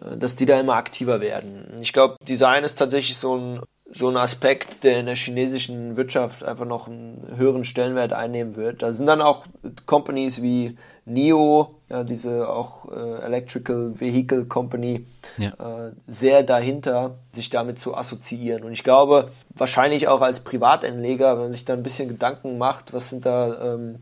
[0.00, 1.78] äh, dass die da immer aktiver werden.
[1.80, 3.60] Ich glaube, Design ist tatsächlich so ein
[3.92, 8.82] so ein Aspekt, der in der chinesischen Wirtschaft einfach noch einen höheren Stellenwert einnehmen wird.
[8.82, 9.46] Da sind dann auch
[9.86, 10.76] Companies wie
[11.06, 15.06] NIO, ja, diese auch äh, Electrical Vehicle Company,
[15.38, 15.52] ja.
[15.88, 18.62] äh, sehr dahinter, sich damit zu assoziieren.
[18.62, 22.92] Und ich glaube, wahrscheinlich auch als Privatanleger, wenn man sich da ein bisschen Gedanken macht,
[22.92, 23.96] was sind da ähm,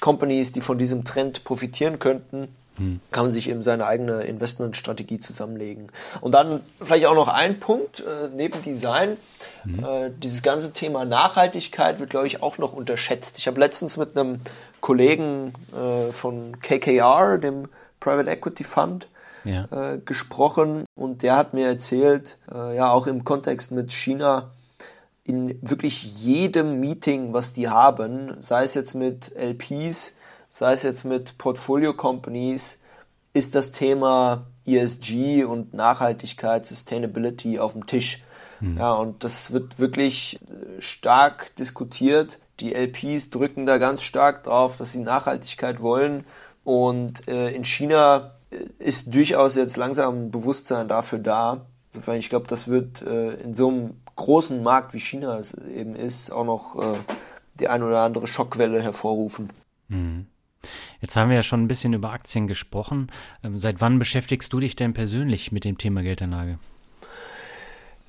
[0.00, 2.48] Companies, die von diesem Trend profitieren könnten,
[2.82, 3.00] hm.
[3.10, 5.88] kann man sich eben seine eigene Investmentstrategie zusammenlegen.
[6.20, 9.16] Und dann vielleicht auch noch ein Punkt äh, neben Design.
[9.64, 9.84] Mhm.
[9.84, 13.38] Äh, dieses ganze Thema Nachhaltigkeit wird, glaube ich, auch noch unterschätzt.
[13.38, 14.40] Ich habe letztens mit einem
[14.80, 17.68] Kollegen äh, von KKR, dem
[18.00, 19.06] Private Equity Fund,
[19.44, 19.66] ja.
[19.70, 24.50] Äh, gesprochen und der hat mir erzählt, äh, ja auch im Kontext mit China,
[25.24, 30.12] in wirklich jedem Meeting, was die haben, sei es jetzt mit LPs,
[30.52, 32.78] sei es jetzt mit Portfolio Companies,
[33.32, 38.22] ist das Thema ESG und Nachhaltigkeit, Sustainability auf dem Tisch.
[38.60, 38.76] Mhm.
[38.76, 42.38] Ja, und das wird wirklich äh, stark diskutiert.
[42.60, 46.26] Die LPs drücken da ganz stark drauf, dass sie Nachhaltigkeit wollen.
[46.64, 51.64] Und äh, in China äh, ist durchaus jetzt langsam ein Bewusstsein dafür da.
[51.92, 55.96] Insofern, ich glaube, das wird äh, in so einem großen Markt wie China es eben
[55.96, 56.98] ist, auch noch äh,
[57.58, 59.48] die ein oder andere Schockwelle hervorrufen.
[59.88, 60.26] Mhm.
[61.02, 63.08] Jetzt haben wir ja schon ein bisschen über Aktien gesprochen.
[63.42, 66.58] Ähm, seit wann beschäftigst du dich denn persönlich mit dem Thema Geldanlage?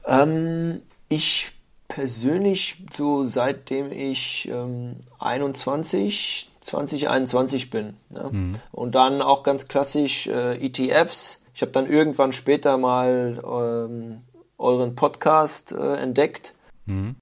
[0.06, 0.80] Ähm,
[1.10, 1.52] ich
[1.88, 7.98] persönlich so seitdem ich ähm, 21, 2021 bin.
[8.10, 8.30] Ne?
[8.32, 8.56] Mhm.
[8.72, 11.41] Und dann auch ganz klassisch äh, ETFs.
[11.56, 14.22] Ich habe dann irgendwann später mal ähm,
[14.60, 16.54] euren Podcast äh, entdeckt.
[16.86, 17.16] Mhm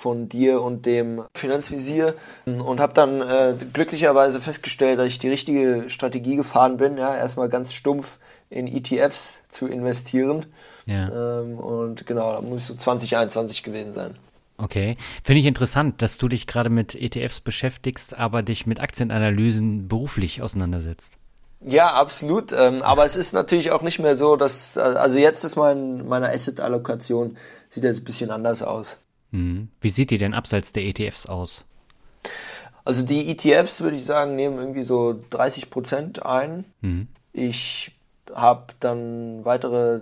[0.00, 2.14] von dir und dem Finanzvisier
[2.46, 6.96] und habe dann äh, glücklicherweise festgestellt, dass ich die richtige Strategie gefahren bin.
[6.96, 10.46] Ja, erstmal ganz stumpf in ETFs zu investieren.
[10.86, 11.40] Ja.
[11.40, 14.16] Ähm, und genau, da muss so 2021 gewesen sein.
[14.56, 14.96] Okay.
[15.22, 20.42] Finde ich interessant, dass du dich gerade mit ETFs beschäftigst, aber dich mit Aktienanalysen beruflich
[20.42, 21.18] auseinandersetzt.
[21.62, 22.52] Ja, absolut.
[22.52, 26.30] Ähm, aber es ist natürlich auch nicht mehr so, dass, also jetzt ist mein, meine
[26.30, 27.36] Asset-Allokation,
[27.68, 28.96] sieht jetzt ein bisschen anders aus.
[29.30, 29.68] Mhm.
[29.80, 31.64] Wie sieht die denn abseits der ETFs aus?
[32.84, 36.64] Also die ETFs, würde ich sagen, nehmen irgendwie so 30 Prozent ein.
[36.80, 37.08] Mhm.
[37.32, 37.92] Ich
[38.34, 40.00] habe dann weitere,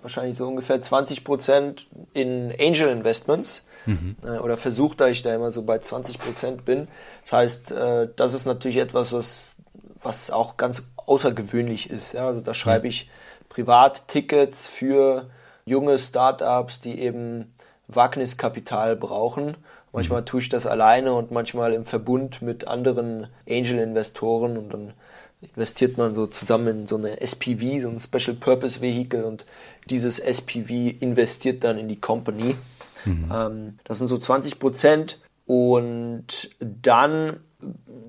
[0.00, 3.64] wahrscheinlich so ungefähr 20 Prozent in Angel Investments.
[3.86, 4.16] Mhm.
[4.24, 6.88] Äh, oder versucht, da ich da immer so bei 20 Prozent bin.
[7.22, 9.56] Das heißt, äh, das ist natürlich etwas, was,
[10.02, 12.16] was auch ganz außergewöhnlich ist.
[12.16, 13.10] Also da schreibe ich
[13.48, 15.28] Privattickets für
[15.64, 17.53] junge Startups, die eben
[17.96, 19.56] Wagniskapital brauchen.
[19.92, 20.26] Manchmal mhm.
[20.26, 24.92] tue ich das alleine und manchmal im Verbund mit anderen Angel-Investoren und dann
[25.40, 29.44] investiert man so zusammen in so eine SPV, so ein Special Purpose Vehicle und
[29.90, 32.56] dieses SPV investiert dann in die Company.
[33.04, 33.30] Mhm.
[33.32, 37.40] Ähm, das sind so 20 Prozent und dann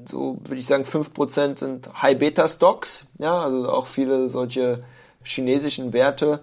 [0.05, 4.83] so würde ich sagen 5 Prozent sind High Beta Stocks, ja, also auch viele solche
[5.23, 6.41] chinesischen Werte,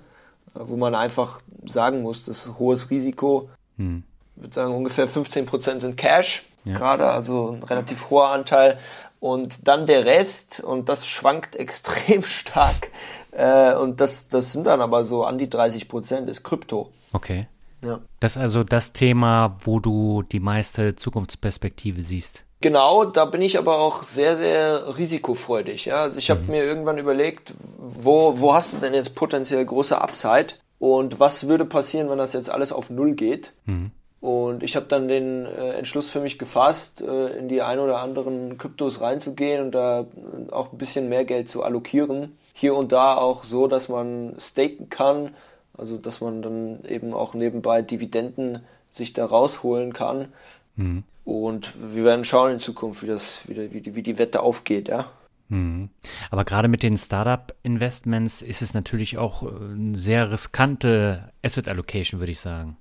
[0.54, 3.48] wo man einfach sagen muss, das ist hohes Risiko.
[3.76, 4.04] Hm.
[4.36, 6.74] Ich würde sagen, ungefähr 15 Prozent sind Cash ja.
[6.74, 8.78] gerade, also ein relativ hoher Anteil.
[9.20, 12.90] Und dann der Rest, und das schwankt extrem stark,
[13.30, 16.90] äh, und das, das sind dann aber so an die 30 Prozent, ist Krypto.
[17.12, 17.48] Okay.
[17.84, 18.00] Ja.
[18.20, 22.44] Das ist also das Thema, wo du die meiste Zukunftsperspektive siehst.
[22.62, 25.84] Genau, da bin ich aber auch sehr, sehr risikofreudig.
[25.84, 25.96] Ja?
[25.96, 26.50] Also ich habe mhm.
[26.50, 31.64] mir irgendwann überlegt, wo, wo hast du denn jetzt potenziell große Upside und was würde
[31.64, 33.52] passieren, wenn das jetzt alles auf Null geht?
[33.66, 33.90] Mhm.
[34.20, 37.98] Und ich habe dann den äh, Entschluss für mich gefasst, äh, in die ein oder
[37.98, 40.06] anderen Kryptos reinzugehen und da
[40.52, 42.38] auch ein bisschen mehr Geld zu allokieren.
[42.54, 45.34] Hier und da auch so, dass man staken kann,
[45.76, 48.60] also dass man dann eben auch nebenbei Dividenden
[48.90, 50.28] sich da rausholen kann.
[50.76, 51.02] Mhm.
[51.24, 55.06] Und wir werden schauen in Zukunft, wie das, wie die, wie die Wette aufgeht, ja.
[55.48, 55.90] Mhm.
[56.30, 62.32] Aber gerade mit den Startup-Investments ist es natürlich auch eine sehr riskante Asset Allocation, würde
[62.32, 62.78] ich sagen.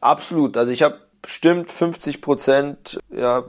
[0.00, 0.56] Absolut.
[0.56, 3.44] Also ich habe bestimmt 50 Prozent ja,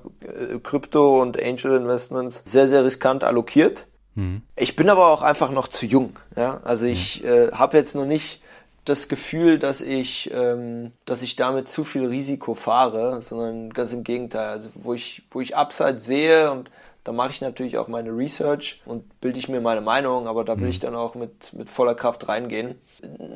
[0.64, 3.88] Krypto und Angel Investments sehr, sehr riskant allokiert.
[4.16, 4.44] Mhm.
[4.56, 6.18] Ich bin aber auch einfach noch zu jung.
[6.36, 6.62] Ja?
[6.64, 7.28] Also ich mhm.
[7.30, 8.42] äh, habe jetzt noch nicht
[8.86, 14.04] das Gefühl, dass ich, ähm, dass ich damit zu viel Risiko fahre, sondern ganz im
[14.04, 14.48] Gegenteil.
[14.50, 16.70] Also wo ich, wo ich Upside sehe und
[17.04, 20.58] da mache ich natürlich auch meine Research und bilde ich mir meine Meinung, aber da
[20.58, 20.72] will mhm.
[20.72, 22.80] ich dann auch mit, mit voller Kraft reingehen.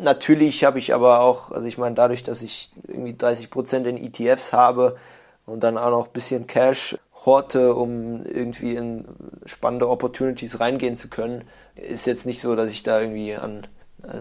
[0.01, 3.97] Natürlich habe ich aber auch, also ich meine, dadurch, dass ich irgendwie 30 Prozent in
[3.97, 4.97] ETFs habe
[5.45, 9.05] und dann auch noch ein bisschen Cash horte, um irgendwie in
[9.45, 11.43] spannende Opportunities reingehen zu können,
[11.75, 13.67] ist jetzt nicht so, dass ich da irgendwie an,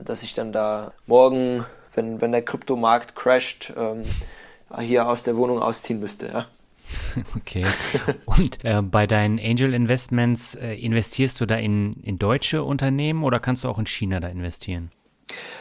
[0.04, 1.64] dass ich dann da morgen,
[1.94, 4.04] wenn, wenn der Kryptomarkt crasht, ähm,
[4.80, 6.46] hier aus der Wohnung ausziehen müsste, ja.
[7.36, 7.66] Okay.
[8.24, 13.40] Und äh, bei deinen Angel Investments, äh, investierst du da in, in deutsche Unternehmen oder
[13.40, 14.90] kannst du auch in China da investieren?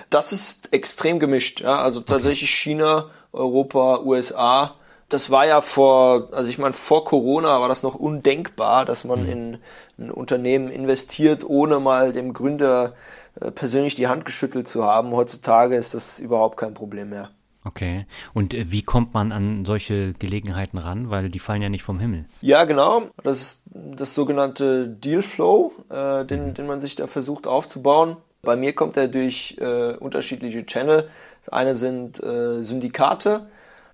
[0.10, 1.62] Das ist extrem gemischt.
[1.62, 1.80] Ja?
[1.80, 2.72] Also tatsächlich okay.
[2.72, 4.76] China, Europa, USA.
[5.10, 9.24] Das war ja vor, also ich meine, vor Corona war das noch undenkbar, dass man
[9.24, 9.30] mhm.
[9.30, 9.58] in
[10.00, 13.17] ein Unternehmen investiert, ohne mal dem Gründer äh,
[13.56, 15.12] persönlich die Hand geschüttelt zu haben.
[15.12, 17.30] Heutzutage ist das überhaupt kein Problem mehr.
[17.68, 18.06] Okay.
[18.34, 21.10] Und äh, wie kommt man an solche Gelegenheiten ran?
[21.10, 22.26] Weil die fallen ja nicht vom Himmel.
[22.42, 23.10] Ja, genau.
[23.24, 26.54] Das ist das sogenannte Dealflow, äh, den, mhm.
[26.54, 28.18] den man sich da versucht aufzubauen.
[28.42, 31.10] Bei mir kommt er durch äh, unterschiedliche Channel.
[31.44, 33.48] Das eine sind äh, Syndikate.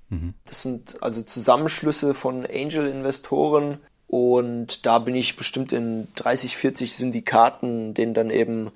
[0.09, 0.35] Mhm.
[0.45, 3.79] Das sind also Zusammenschlüsse von Angel-Investoren.
[4.07, 8.69] Und da bin ich bestimmt in 30, 40 Syndikaten, denen dann eben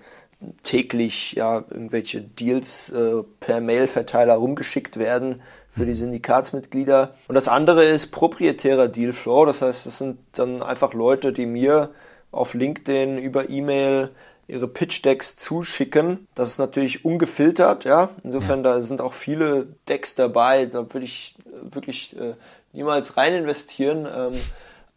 [0.64, 7.16] täglich ja irgendwelche Deals äh, per Mailverteiler rumgeschickt werden für die Syndikatsmitglieder.
[7.28, 9.46] Und das andere ist proprietärer Dealflow.
[9.46, 11.92] Das heißt, das sind dann einfach Leute, die mir
[12.32, 14.10] auf LinkedIn über E-Mail
[14.48, 16.28] ihre Pitch-Decks zuschicken.
[16.34, 18.10] Das ist natürlich ungefiltert, ja.
[18.24, 18.76] Insofern, ja.
[18.76, 20.66] da sind auch viele Decks dabei.
[20.66, 22.34] Da würde ich wirklich äh,
[22.74, 24.08] niemals rein investieren.
[24.12, 24.40] Ähm,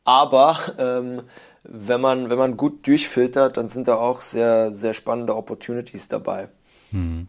[0.04, 1.22] aber ähm,
[1.64, 6.48] wenn man, wenn man gut durchfiltert, dann sind da auch sehr, sehr spannende Opportunities dabei.
[6.90, 7.28] Hm.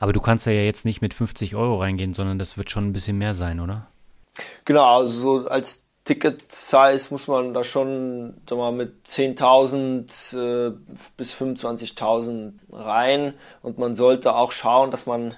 [0.00, 2.92] Aber du kannst ja jetzt nicht mit 50 Euro reingehen, sondern das wird schon ein
[2.92, 3.86] bisschen mehr sein, oder?
[4.64, 10.72] Genau, also so als Ticket-Size muss man da schon sag mal, mit 10.000 äh,
[11.18, 15.34] bis 25.000 rein und man sollte auch schauen, dass man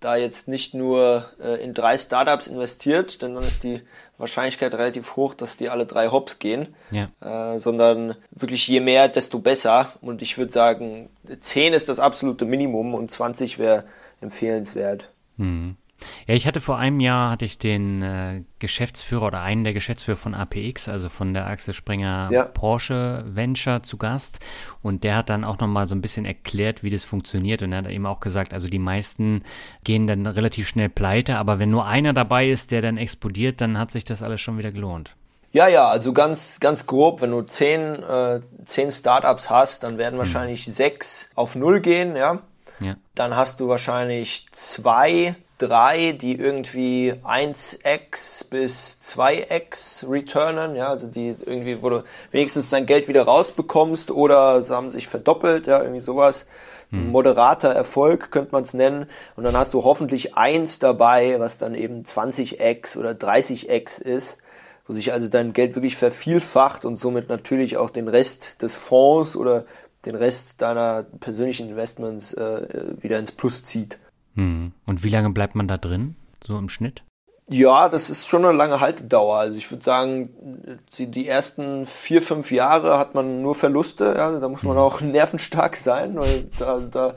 [0.00, 3.82] da jetzt nicht nur äh, in drei Startups investiert, denn dann ist die
[4.18, 7.08] Wahrscheinlichkeit relativ hoch, dass die alle drei Hops gehen, ja.
[7.20, 9.92] äh, sondern wirklich je mehr, desto besser.
[10.00, 11.08] Und ich würde sagen,
[11.40, 13.84] 10 ist das absolute Minimum und 20 wäre
[14.20, 15.08] empfehlenswert.
[15.36, 15.76] Mhm.
[16.26, 20.16] Ja, ich hatte vor einem Jahr hatte ich den äh, Geschäftsführer oder einen der Geschäftsführer
[20.16, 22.44] von APX, also von der Axel Springer ja.
[22.44, 24.38] Porsche Venture zu Gast
[24.82, 27.78] und der hat dann auch nochmal so ein bisschen erklärt, wie das funktioniert und er
[27.78, 29.42] hat eben auch gesagt, also die meisten
[29.84, 33.78] gehen dann relativ schnell pleite, aber wenn nur einer dabei ist, der dann explodiert, dann
[33.78, 35.14] hat sich das alles schon wieder gelohnt.
[35.50, 40.14] Ja, ja, also ganz, ganz grob, wenn du zehn, äh, zehn Startups hast, dann werden
[40.14, 40.18] hm.
[40.18, 40.72] wahrscheinlich hm.
[40.72, 42.40] sechs auf null gehen, ja.
[42.80, 42.96] ja.
[43.14, 51.34] Dann hast du wahrscheinlich zwei drei, die irgendwie 1x bis 2x returnen, ja, also die
[51.44, 56.00] irgendwie, wo du wenigstens dein Geld wieder rausbekommst oder sie haben sich verdoppelt, ja, irgendwie
[56.00, 56.46] sowas.
[56.90, 57.10] Hm.
[57.10, 59.06] Moderater Erfolg könnte man es nennen.
[59.36, 64.38] Und dann hast du hoffentlich eins dabei, was dann eben 20x oder 30x ist,
[64.86, 69.36] wo sich also dein Geld wirklich vervielfacht und somit natürlich auch den Rest des Fonds
[69.36, 69.66] oder
[70.06, 72.62] den Rest deiner persönlichen Investments äh,
[73.00, 73.98] wieder ins Plus zieht.
[74.38, 74.70] Hm.
[74.86, 77.02] Und wie lange bleibt man da drin, so im Schnitt?
[77.50, 79.36] Ja, das ist schon eine lange Haltedauer.
[79.36, 84.14] Also ich würde sagen, die, ersten vier, fünf Jahre hat man nur Verluste.
[84.16, 84.82] Ja, da muss man hm.
[84.82, 87.14] auch nervenstark sein, weil da, da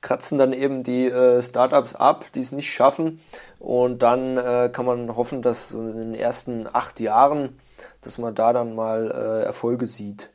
[0.00, 3.20] kratzen dann eben die äh, Startups ab, die es nicht schaffen.
[3.60, 7.60] Und dann äh, kann man hoffen, dass in den ersten acht Jahren,
[8.02, 10.30] dass man da dann mal äh, Erfolge sieht.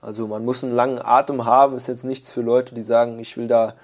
[0.00, 1.76] Also man muss einen langen Atem haben.
[1.76, 3.74] Ist jetzt nichts für Leute, die sagen, ich will da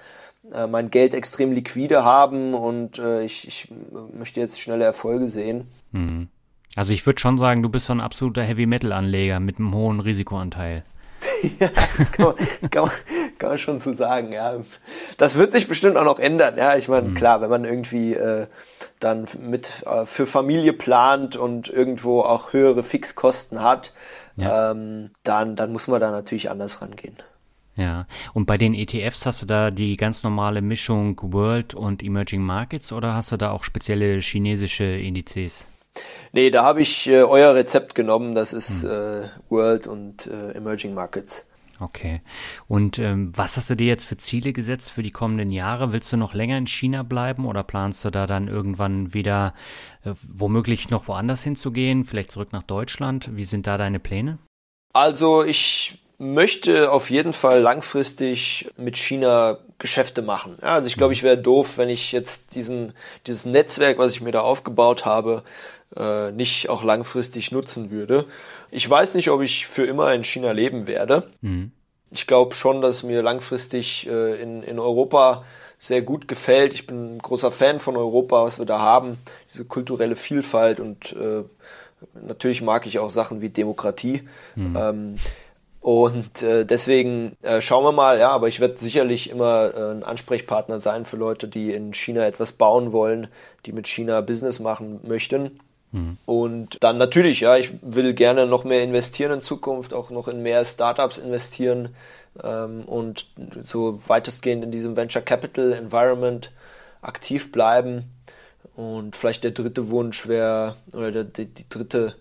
[0.67, 3.67] mein Geld extrem liquide haben und äh, ich, ich
[4.13, 5.67] möchte jetzt schnelle Erfolge sehen.
[5.91, 6.27] Mhm.
[6.75, 10.83] Also ich würde schon sagen, du bist so ein absoluter Heavy-Metal-Anleger mit einem hohen Risikoanteil.
[11.59, 12.91] ja, das kann man, kann, man,
[13.37, 14.55] kann man schon so sagen, ja.
[15.17, 16.75] Das wird sich bestimmt auch noch ändern, ja.
[16.77, 17.13] Ich meine, mhm.
[17.13, 18.47] klar, wenn man irgendwie äh,
[18.99, 23.93] dann mit äh, für Familie plant und irgendwo auch höhere Fixkosten hat,
[24.37, 24.71] ja.
[24.71, 27.17] ähm, dann, dann muss man da natürlich anders rangehen.
[27.77, 32.41] Ja, und bei den ETFs hast du da die ganz normale Mischung World und Emerging
[32.41, 35.67] Markets oder hast du da auch spezielle chinesische Indizes?
[36.33, 38.89] Nee, da habe ich äh, euer Rezept genommen, das ist hm.
[38.89, 41.45] äh, World und äh, Emerging Markets.
[41.81, 42.21] Okay.
[42.67, 45.91] Und ähm, was hast du dir jetzt für Ziele gesetzt für die kommenden Jahre?
[45.91, 49.55] Willst du noch länger in China bleiben oder planst du da dann irgendwann wieder
[50.03, 53.35] äh, womöglich noch woanders hinzugehen, vielleicht zurück nach Deutschland?
[53.35, 54.37] Wie sind da deine Pläne?
[54.93, 60.59] Also ich möchte auf jeden Fall langfristig mit China Geschäfte machen.
[60.61, 62.93] Ja, also ich glaube, ich wäre doof, wenn ich jetzt diesen,
[63.25, 65.41] dieses Netzwerk, was ich mir da aufgebaut habe,
[65.97, 68.25] äh, nicht auch langfristig nutzen würde.
[68.69, 71.27] Ich weiß nicht, ob ich für immer in China leben werde.
[71.41, 71.71] Mhm.
[72.11, 75.43] Ich glaube schon, dass mir langfristig äh, in, in Europa
[75.79, 76.75] sehr gut gefällt.
[76.75, 79.17] Ich bin ein großer Fan von Europa, was wir da haben,
[79.51, 81.43] diese kulturelle Vielfalt und äh,
[82.13, 84.27] natürlich mag ich auch Sachen wie Demokratie.
[84.55, 84.77] Mhm.
[84.77, 85.15] Ähm,
[85.81, 90.03] und äh, deswegen äh, schauen wir mal, ja, aber ich werde sicherlich immer äh, ein
[90.03, 93.27] Ansprechpartner sein für Leute, die in China etwas bauen wollen,
[93.65, 95.59] die mit China Business machen möchten.
[95.91, 96.17] Mhm.
[96.27, 100.43] Und dann natürlich, ja, ich will gerne noch mehr investieren in Zukunft, auch noch in
[100.43, 101.95] mehr Startups investieren
[102.43, 103.25] ähm, und
[103.63, 106.51] so weitestgehend in diesem Venture Capital Environment
[107.01, 108.03] aktiv bleiben.
[108.75, 112.15] Und vielleicht der dritte Wunsch wäre, oder der, die, die dritte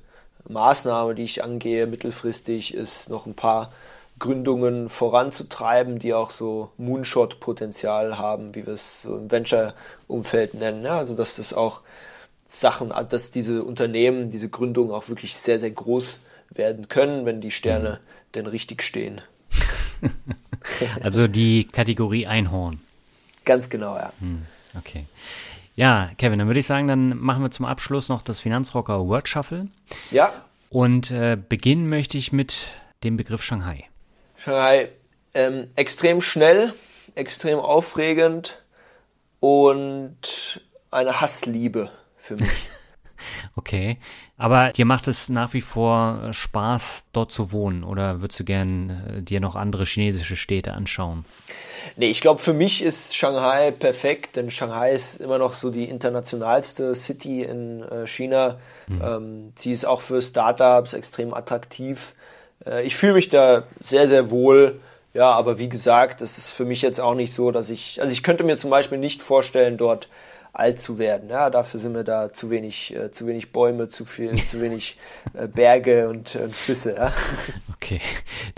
[0.49, 3.72] Maßnahme, die ich angehe mittelfristig, ist noch ein paar
[4.18, 10.84] Gründungen voranzutreiben, die auch so Moonshot-Potenzial haben, wie wir es so im Venture-Umfeld nennen.
[10.84, 11.80] Ja, also dass das auch
[12.51, 17.51] Sachen, dass diese Unternehmen, diese Gründungen auch wirklich sehr, sehr groß werden können, wenn die
[17.51, 18.32] Sterne mhm.
[18.34, 19.22] denn richtig stehen.
[21.03, 22.80] also die Kategorie Einhorn.
[23.45, 24.12] Ganz genau, ja.
[24.20, 24.43] Hm,
[24.76, 25.07] okay.
[25.81, 29.31] Ja, Kevin, dann würde ich sagen, dann machen wir zum Abschluss noch das Finanzrocker Word
[29.31, 29.68] Shuffle.
[30.11, 30.45] Ja.
[30.68, 32.68] Und äh, beginnen möchte ich mit
[33.03, 33.87] dem Begriff Shanghai.
[34.37, 34.91] Shanghai,
[35.33, 36.74] ähm, extrem schnell,
[37.14, 38.62] extrem aufregend
[39.41, 40.61] und
[40.91, 42.68] eine Hassliebe für mich.
[43.57, 43.97] okay,
[44.41, 48.45] aber dir macht es nach wie vor äh, Spaß, dort zu wohnen oder würdest du
[48.45, 51.26] gern äh, dir noch andere chinesische Städte anschauen?
[51.97, 55.84] Nee, ich glaube, für mich ist Shanghai perfekt, denn Shanghai ist immer noch so die
[55.84, 58.59] internationalste City in äh, China.
[58.88, 59.03] Mhm.
[59.05, 62.14] Ähm, sie ist auch für Startups extrem attraktiv.
[62.64, 64.80] Äh, ich fühle mich da sehr, sehr wohl.
[65.12, 68.12] Ja, aber wie gesagt, es ist für mich jetzt auch nicht so, dass ich, also
[68.12, 70.09] ich könnte mir zum Beispiel nicht vorstellen, dort
[70.53, 71.28] alt zu werden.
[71.28, 74.98] Ja, dafür sind mir da zu wenig, äh, zu wenig Bäume, zu viel, zu wenig
[75.34, 76.94] äh, Berge und, und Flüsse.
[76.96, 77.12] Ja.
[77.82, 78.01] Okay.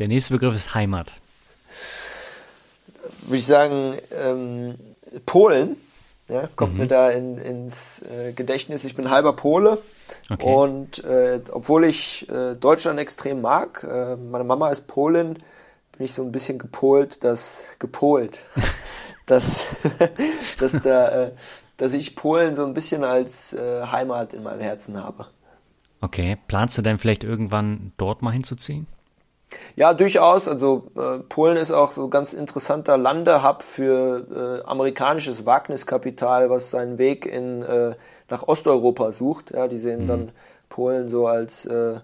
[0.01, 1.15] Der nächste Begriff ist Heimat
[3.23, 4.75] würde ich sagen, ähm,
[5.27, 5.77] Polen.
[6.29, 6.81] Ja, kommt mhm.
[6.81, 8.85] mir da in, ins äh, Gedächtnis.
[8.85, 9.79] Ich bin halber Pole
[10.31, 10.55] okay.
[10.55, 16.15] und äh, obwohl ich äh, Deutschland extrem mag, äh, meine Mama ist Polin, bin ich
[16.15, 18.41] so ein bisschen gepolt, dass gepolt,
[19.27, 19.77] dass,
[20.59, 21.31] dass, da, äh,
[21.83, 25.27] dass ich Polen so ein bisschen als äh, Heimat in meinem Herzen habe.
[26.01, 28.87] Okay, planst du denn vielleicht irgendwann dort mal hinzuziehen?
[29.75, 30.47] Ja, durchaus.
[30.47, 36.99] Also äh, Polen ist auch so ganz interessanter Landehub für äh, amerikanisches Wagniskapital, was seinen
[36.99, 37.97] Weg in, äh,
[38.31, 39.51] nach Osteuropa sucht.
[39.51, 40.09] Ja, die sehen mhm.
[40.09, 40.33] dann
[40.69, 41.99] Polen so als äh,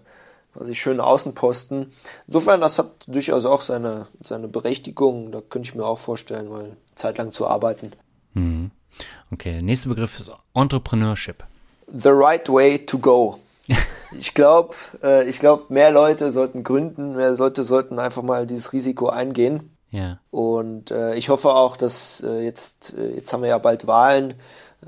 [0.67, 1.93] ich, schönen Außenposten.
[2.27, 5.31] Insofern, das hat durchaus auch seine, seine Berechtigung.
[5.31, 7.93] Da könnte ich mir auch vorstellen, mal zeitlang zu arbeiten.
[9.33, 11.45] Okay, der nächste Begriff ist Entrepreneurship.
[11.93, 13.39] The right way to go
[14.19, 18.73] ich glaube, äh, ich glaube, mehr Leute sollten gründen, mehr Leute sollten einfach mal dieses
[18.73, 19.77] Risiko eingehen.
[19.91, 20.19] Ja.
[20.31, 24.35] Und äh, ich hoffe auch, dass äh, jetzt, äh, jetzt haben wir ja bald Wahlen.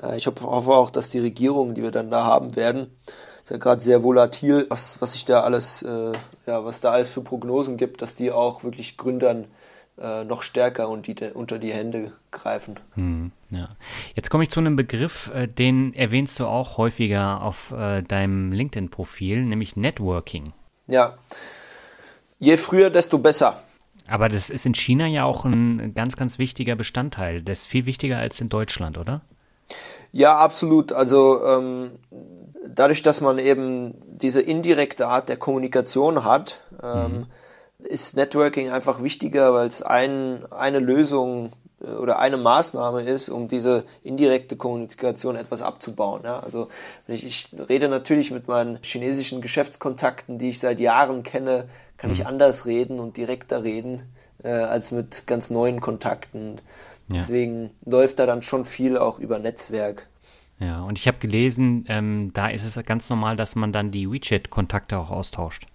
[0.02, 2.98] Äh, ich hoffe, auch, dass die Regierung, die wir dann da haben werden,
[3.42, 6.12] ist ja gerade sehr volatil, was, was sich da alles, äh,
[6.46, 9.46] ja, was da alles für Prognosen gibt, dass die auch wirklich Gründern
[10.00, 12.80] äh, noch stärker und die, unter die Hände greifen.
[12.94, 13.68] Hm, ja.
[14.14, 18.52] Jetzt komme ich zu einem Begriff, äh, den erwähnst du auch häufiger auf äh, deinem
[18.52, 20.52] LinkedIn-Profil, nämlich Networking.
[20.86, 21.18] Ja.
[22.38, 23.62] Je früher, desto besser.
[24.08, 27.42] Aber das ist in China ja auch ein ganz, ganz wichtiger Bestandteil.
[27.42, 29.20] Das ist viel wichtiger als in Deutschland, oder?
[30.10, 30.92] Ja, absolut.
[30.92, 31.92] Also ähm,
[32.66, 37.26] dadurch, dass man eben diese indirekte Art der Kommunikation hat, ähm, mhm
[37.84, 41.52] ist Networking einfach wichtiger, weil es ein, eine Lösung
[41.82, 46.22] äh, oder eine Maßnahme ist, um diese indirekte Kommunikation etwas abzubauen.
[46.24, 46.40] Ja?
[46.40, 46.68] Also
[47.06, 52.14] ich, ich rede natürlich mit meinen chinesischen Geschäftskontakten, die ich seit Jahren kenne, kann mhm.
[52.14, 54.02] ich anders reden und direkter reden
[54.42, 56.56] äh, als mit ganz neuen Kontakten.
[57.08, 57.16] Ja.
[57.16, 60.06] Deswegen läuft da dann schon viel auch über Netzwerk.
[60.60, 64.10] Ja, und ich habe gelesen, ähm, da ist es ganz normal, dass man dann die
[64.10, 65.66] WeChat-Kontakte auch austauscht.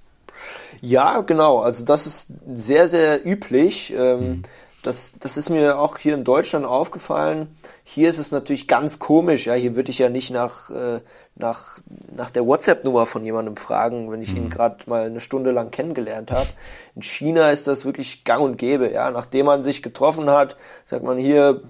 [0.82, 1.60] Ja, genau.
[1.60, 3.94] Also das ist sehr, sehr üblich.
[3.96, 4.42] Ähm, mhm.
[4.86, 7.58] Das, das ist mir auch hier in Deutschland aufgefallen.
[7.84, 9.48] Hier ist es natürlich ganz komisch.
[9.48, 11.00] Ja, hier würde ich ja nicht nach, äh,
[11.36, 11.80] nach,
[12.16, 14.38] nach der WhatsApp-Nummer von jemandem fragen, wenn ich mhm.
[14.38, 16.50] ihn gerade mal eine Stunde lang kennengelernt habe.
[16.96, 18.92] In China ist das wirklich gang und gäbe.
[18.92, 20.56] Ja, nachdem man sich getroffen hat,
[20.86, 21.64] sagt man hier,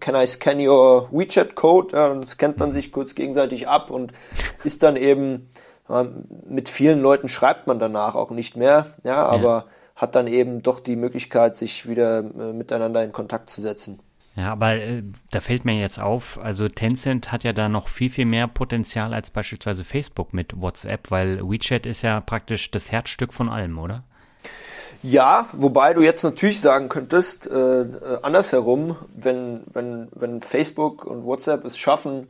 [0.00, 1.96] can I scan your WeChat-Code?
[1.96, 2.74] Ja, dann scannt man mhm.
[2.74, 4.12] sich kurz gegenseitig ab und
[4.64, 5.48] ist dann eben
[6.46, 9.64] mit vielen Leuten schreibt man danach auch nicht mehr, ja, aber ja.
[9.96, 14.00] hat dann eben doch die Möglichkeit, sich wieder äh, miteinander in Kontakt zu setzen.
[14.36, 18.08] Ja, aber äh, da fällt mir jetzt auf, also Tencent hat ja da noch viel,
[18.08, 23.32] viel mehr Potenzial als beispielsweise Facebook mit WhatsApp, weil WeChat ist ja praktisch das Herzstück
[23.32, 24.04] von allem, oder?
[25.02, 31.24] Ja, wobei du jetzt natürlich sagen könntest, äh, äh andersherum, wenn, wenn, wenn Facebook und
[31.24, 32.28] WhatsApp es schaffen,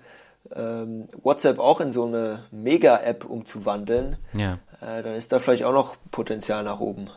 [0.54, 4.58] ähm, WhatsApp auch in so eine Mega-App umzuwandeln, ja.
[4.80, 7.10] äh, dann ist da vielleicht auch noch Potenzial nach oben.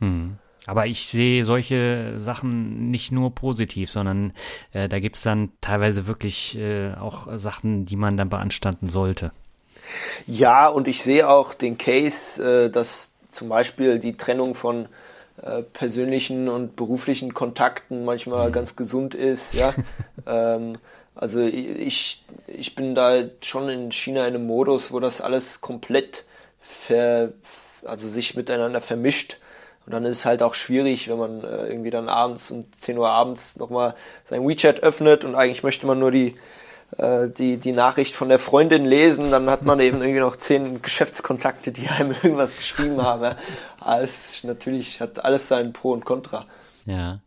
[0.00, 0.38] Hm.
[0.66, 4.32] Aber ich sehe solche Sachen nicht nur positiv, sondern
[4.72, 9.30] äh, da gibt es dann teilweise wirklich äh, auch Sachen, die man dann beanstanden sollte.
[10.26, 14.88] Ja, und ich sehe auch den Case, äh, dass zum Beispiel die Trennung von
[15.40, 18.52] äh, persönlichen und beruflichen Kontakten manchmal mhm.
[18.52, 19.54] ganz gesund ist.
[19.54, 19.74] Ja.
[20.26, 20.78] ähm,
[21.16, 26.24] also ich, ich bin da schon in China in einem Modus, wo das alles komplett
[26.60, 27.32] ver,
[27.84, 29.38] also sich miteinander vermischt.
[29.86, 32.98] Und dann ist es halt auch schwierig, wenn man äh, irgendwie dann abends um 10
[32.98, 33.94] Uhr abends nochmal
[34.24, 36.34] sein WeChat öffnet und eigentlich möchte man nur die,
[36.98, 40.82] äh, die, die Nachricht von der Freundin lesen, dann hat man eben irgendwie noch zehn
[40.82, 43.36] Geschäftskontakte, die einem irgendwas geschrieben haben.
[43.80, 46.46] Alles, natürlich hat alles sein Pro und Contra.
[46.86, 47.20] Ja.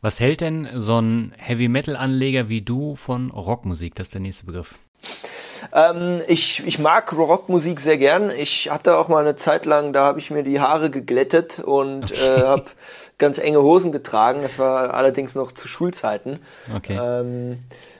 [0.00, 3.94] Was hält denn so ein Heavy-Metal-Anleger wie du von Rockmusik?
[3.94, 4.74] Das ist der nächste Begriff.
[5.72, 8.30] Ähm, ich, ich mag Rockmusik sehr gern.
[8.30, 12.12] Ich hatte auch mal eine Zeit lang, da habe ich mir die Haare geglättet und
[12.12, 12.14] okay.
[12.38, 12.64] äh, habe
[13.18, 14.42] ganz enge Hosen getragen.
[14.42, 16.40] Das war allerdings noch zu Schulzeiten.
[16.74, 16.98] Okay.
[17.00, 17.58] Ähm,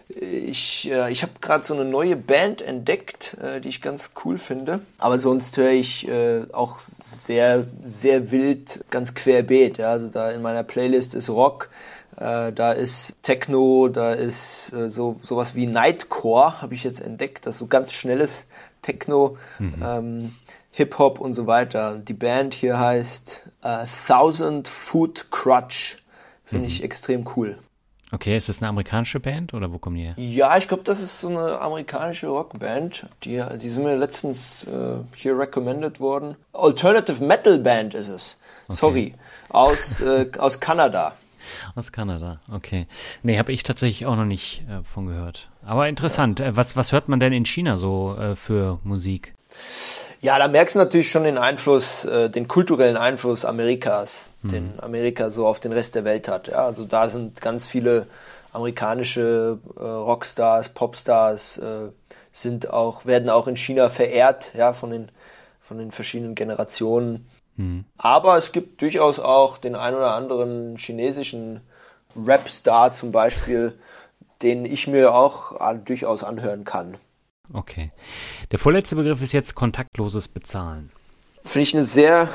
[0.09, 4.39] ich, äh, ich habe gerade so eine neue Band entdeckt, äh, die ich ganz cool
[4.39, 4.81] finde.
[4.99, 9.79] Aber sonst höre ich äh, auch sehr, sehr wild, ganz querbeet.
[9.79, 9.91] Ja?
[9.91, 11.71] Also da in meiner Playlist ist Rock,
[12.17, 17.47] äh, da ist Techno, da ist äh, so sowas wie Nightcore, habe ich jetzt entdeckt.
[17.47, 18.47] Das ist so ganz schnelles
[18.83, 19.83] Techno, mhm.
[19.83, 20.35] ähm,
[20.73, 21.99] Hip-Hop und so weiter.
[21.99, 26.03] Die Band hier heißt äh, Thousand Foot Crutch.
[26.45, 26.71] Finde mhm.
[26.71, 27.59] ich extrem cool.
[28.15, 30.15] Okay, ist das eine amerikanische Band oder wo kommen die her?
[30.17, 33.07] Ja, ich glaube, das ist so eine amerikanische Rockband.
[33.25, 36.37] Die, die sind mir letztens äh, hier recommended worden.
[36.53, 38.37] Alternative Metal Band ist es.
[38.69, 38.77] Okay.
[38.77, 39.15] Sorry.
[39.49, 41.15] Aus, äh, aus Kanada.
[41.75, 42.87] Aus Kanada, okay.
[43.23, 45.49] Nee, habe ich tatsächlich auch noch nicht äh, von gehört.
[45.67, 46.39] Aber interessant.
[46.39, 46.47] Ja.
[46.47, 49.35] Äh, was, was hört man denn in China so äh, für Musik?
[50.25, 54.49] Ja, da merkst du natürlich schon den Einfluss, äh, den kulturellen Einfluss Amerikas, mhm.
[54.49, 56.49] den Amerika so auf den Rest der Welt hat.
[56.49, 58.07] Ja, also da sind ganz viele
[58.51, 61.91] amerikanische äh, Rockstars, Popstars, äh,
[62.33, 65.11] sind auch, werden auch in China verehrt, ja, von den,
[65.61, 67.29] von den verschiedenen Generationen.
[67.57, 67.85] Mhm.
[67.99, 71.61] Aber es gibt durchaus auch den ein oder anderen chinesischen
[72.16, 73.79] Rapstar zum Beispiel,
[74.41, 76.97] den ich mir auch äh, durchaus anhören kann.
[77.53, 77.93] Okay.
[78.51, 80.91] Der vorletzte Begriff ist jetzt kontaktloses Bezahlen.
[81.43, 82.31] Finde ich eine sehr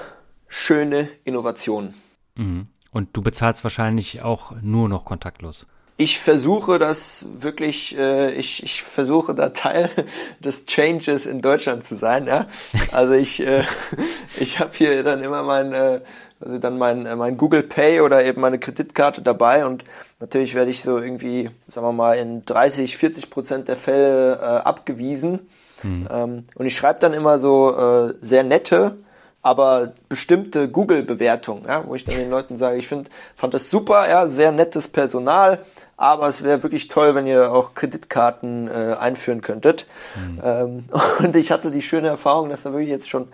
[0.47, 1.93] schöne Innovation.
[2.35, 2.67] Mhm.
[2.91, 5.67] Und du bezahlst wahrscheinlich auch nur noch kontaktlos.
[5.97, 9.89] Ich versuche das wirklich, äh, ich, ich versuche da Teil
[10.39, 12.25] des Changes in Deutschland zu sein.
[12.25, 12.47] Ja?
[12.91, 13.65] Also ich, äh,
[14.39, 16.01] ich habe hier dann immer mein, äh,
[16.41, 19.83] also dann mein, äh, mein Google Pay oder eben meine Kreditkarte dabei und
[20.19, 24.43] natürlich werde ich so irgendwie, sagen wir mal, in 30, 40 Prozent der Fälle äh,
[24.43, 25.49] abgewiesen.
[25.83, 26.07] Mhm.
[26.11, 28.97] Ähm, und ich schreibe dann immer so äh, sehr nette,
[29.41, 34.09] aber bestimmte Google-Bewertungen, ja, wo ich dann den Leuten sage, ich find, fand das super,
[34.09, 35.59] ja, sehr nettes Personal,
[35.95, 39.87] aber es wäre wirklich toll, wenn ihr auch Kreditkarten äh, einführen könntet.
[40.15, 40.41] Mhm.
[40.43, 40.85] Ähm,
[41.19, 43.27] und ich hatte die schöne Erfahrung, dass da wirklich jetzt schon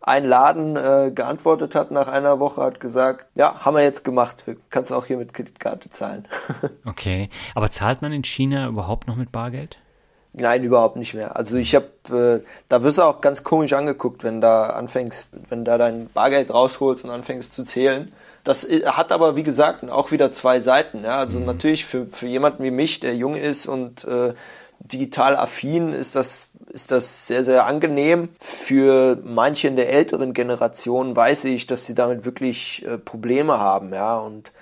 [0.00, 4.46] ein Laden äh, geantwortet hat nach einer Woche, hat gesagt, ja, haben wir jetzt gemacht,
[4.46, 6.26] wir kannst auch hier mit Kreditkarte zahlen.
[6.84, 9.78] okay, aber zahlt man in China überhaupt noch mit Bargeld?
[10.38, 11.34] Nein, überhaupt nicht mehr.
[11.34, 15.64] Also ich habe, äh, da wirst du auch ganz komisch angeguckt, wenn da anfängst, wenn
[15.64, 18.12] da dein Bargeld rausholst und anfängst zu zählen.
[18.44, 21.04] das äh, hat aber, wie gesagt, auch wieder zwei Seiten.
[21.04, 21.18] Ja?
[21.18, 21.46] Also mhm.
[21.46, 24.34] natürlich für, für jemanden wie mich, der jung ist und äh,
[24.80, 28.28] digital affin, ist das, ist das sehr, sehr angenehm.
[28.40, 33.92] Für manche in der älteren Generation weiß ich, dass sie damit wirklich äh, Probleme haben.
[33.92, 34.18] Ja?
[34.18, 34.52] Und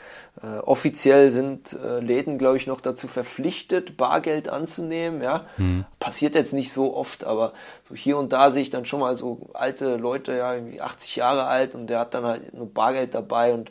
[0.42, 5.22] äh, offiziell sind äh, Läden, glaube ich, noch dazu verpflichtet, Bargeld anzunehmen.
[5.22, 5.84] Ja, mhm.
[6.00, 7.52] passiert jetzt nicht so oft, aber
[7.88, 11.16] so hier und da sehe ich dann schon mal so alte Leute, ja, irgendwie 80
[11.16, 13.70] Jahre alt und der hat dann halt nur Bargeld dabei und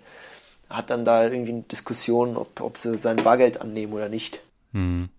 [0.70, 4.40] hat dann da irgendwie eine Diskussion, ob, ob sie sein Bargeld annehmen oder nicht.
[4.72, 5.10] Mhm.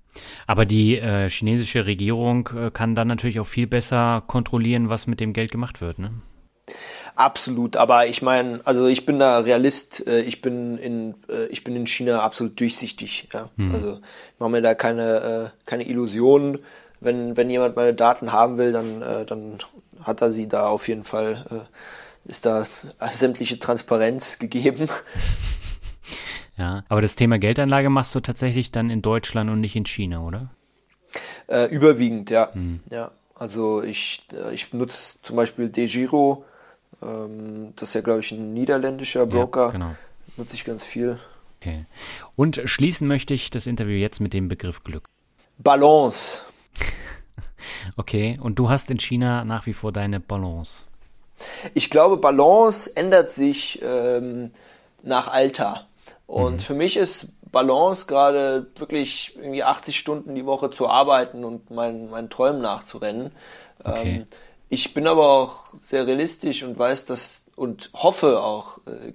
[0.46, 5.20] Aber die äh, chinesische Regierung äh, kann dann natürlich auch viel besser kontrollieren, was mit
[5.20, 6.10] dem Geld gemacht wird, ne?
[7.16, 11.62] Absolut, aber ich meine, also ich bin da Realist, äh, ich bin in äh, ich
[11.62, 13.50] bin in China absolut durchsichtig, ja.
[13.56, 13.74] Hm.
[13.74, 16.58] Also ich mache mir da keine äh, keine Illusionen.
[17.00, 19.58] Wenn wenn jemand meine Daten haben will, dann dann
[20.02, 21.68] hat er sie da auf jeden Fall
[22.24, 22.66] ist da
[23.12, 24.88] sämtliche Transparenz gegeben.
[26.56, 30.20] Ja, aber das Thema Geldanlage machst du tatsächlich dann in Deutschland und nicht in China,
[30.20, 30.50] oder?
[31.48, 32.52] Äh, überwiegend, ja.
[32.52, 32.80] Hm.
[32.90, 36.44] Ja, also ich, ich nutze zum Beispiel DeGiro
[37.04, 39.66] ähm, das ist ja, glaube ich, ein niederländischer Broker.
[39.66, 39.94] Ja, genau.
[40.36, 41.18] Nutze ich ganz viel.
[41.60, 41.86] Okay.
[42.36, 45.08] Und schließen möchte ich das Interview jetzt mit dem Begriff Glück.
[45.58, 46.40] Balance.
[47.96, 50.82] okay, und du hast in China nach wie vor deine Balance.
[51.74, 54.52] Ich glaube, Balance ändert sich ähm,
[55.02, 55.86] nach Alter.
[56.26, 56.58] Und mhm.
[56.58, 62.10] für mich ist Balance gerade wirklich irgendwie 80 Stunden die Woche zu arbeiten und meinen,
[62.10, 63.30] meinen Träumen nachzurennen.
[63.82, 64.16] Okay.
[64.16, 64.26] Ähm,
[64.68, 69.12] ich bin aber auch sehr realistisch und weiß das und hoffe auch, äh,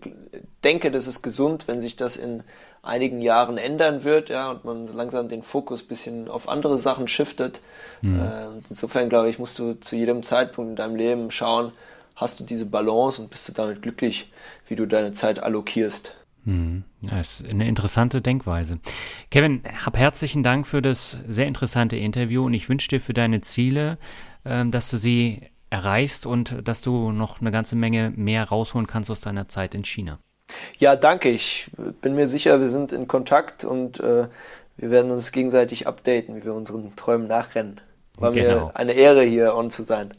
[0.64, 2.44] denke, das ist gesund, wenn sich das in
[2.82, 7.08] einigen Jahren ändern wird, ja, und man langsam den Fokus ein bisschen auf andere Sachen
[7.08, 7.60] shiftet.
[8.02, 8.22] Mhm.
[8.22, 11.74] Äh, insofern glaube ich, musst du zu jedem Zeitpunkt in deinem Leben schauen,
[12.16, 14.32] hast du diese Balance und bist du damit glücklich,
[14.68, 16.16] wie du deine Zeit allokierst.
[16.46, 16.84] Mhm.
[17.02, 18.80] Das ist eine interessante Denkweise.
[19.30, 23.42] Kevin, hab herzlichen Dank für das sehr interessante Interview und ich wünsche dir für deine
[23.42, 23.98] Ziele
[24.46, 29.12] ähm, dass du sie erreichst und dass du noch eine ganze Menge mehr rausholen kannst
[29.12, 30.20] aus deiner Zeit in China.
[30.80, 31.30] Ja, danke.
[31.30, 31.70] Ich
[32.02, 34.28] bin mir sicher, wir sind in Kontakt und äh,
[34.78, 37.82] wir werden uns gegenseitig updaten, wie wir unseren Träumen nachrennen.
[38.16, 38.68] War genau.
[38.68, 40.12] mir eine Ehre, hier on zu sein.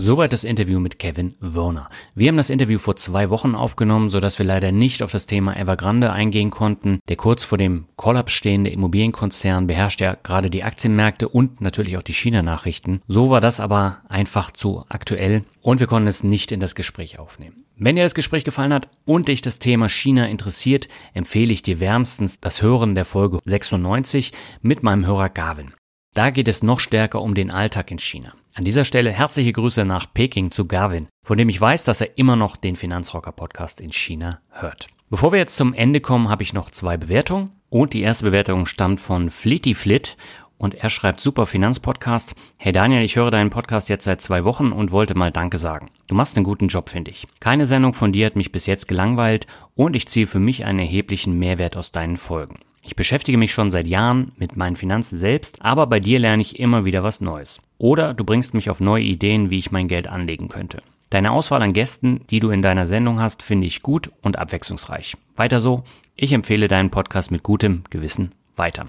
[0.00, 1.90] Soweit das Interview mit Kevin Werner.
[2.14, 5.56] Wir haben das Interview vor zwei Wochen aufgenommen, sodass wir leider nicht auf das Thema
[5.56, 7.00] Evergrande eingehen konnten.
[7.08, 12.02] Der kurz vor dem Kollaps stehende Immobilienkonzern beherrscht ja gerade die Aktienmärkte und natürlich auch
[12.02, 13.02] die China-Nachrichten.
[13.08, 17.18] So war das aber einfach zu aktuell und wir konnten es nicht in das Gespräch
[17.18, 17.64] aufnehmen.
[17.76, 21.80] Wenn dir das Gespräch gefallen hat und dich das Thema China interessiert, empfehle ich dir
[21.80, 24.30] wärmstens das Hören der Folge 96
[24.62, 25.72] mit meinem Hörer Gavin.
[26.14, 28.32] Da geht es noch stärker um den Alltag in China.
[28.58, 32.18] An dieser Stelle herzliche Grüße nach Peking zu Gavin, von dem ich weiß, dass er
[32.18, 34.88] immer noch den Finanzrocker Podcast in China hört.
[35.08, 37.52] Bevor wir jetzt zum Ende kommen, habe ich noch zwei Bewertungen.
[37.70, 40.16] Und die erste Bewertung stammt von Flitty Flit
[40.56, 42.34] und er schreibt super Finanzpodcast.
[42.56, 45.88] Hey Daniel, ich höre deinen Podcast jetzt seit zwei Wochen und wollte mal Danke sagen.
[46.08, 47.28] Du machst einen guten Job, finde ich.
[47.38, 50.80] Keine Sendung von dir hat mich bis jetzt gelangweilt und ich ziehe für mich einen
[50.80, 52.58] erheblichen Mehrwert aus deinen Folgen.
[52.88, 56.58] Ich beschäftige mich schon seit Jahren mit meinen Finanzen selbst, aber bei dir lerne ich
[56.58, 57.60] immer wieder was Neues.
[57.76, 60.82] Oder du bringst mich auf neue Ideen, wie ich mein Geld anlegen könnte.
[61.10, 65.18] Deine Auswahl an Gästen, die du in deiner Sendung hast, finde ich gut und abwechslungsreich.
[65.36, 65.84] Weiter so.
[66.16, 68.86] Ich empfehle deinen Podcast mit gutem Gewissen weiter.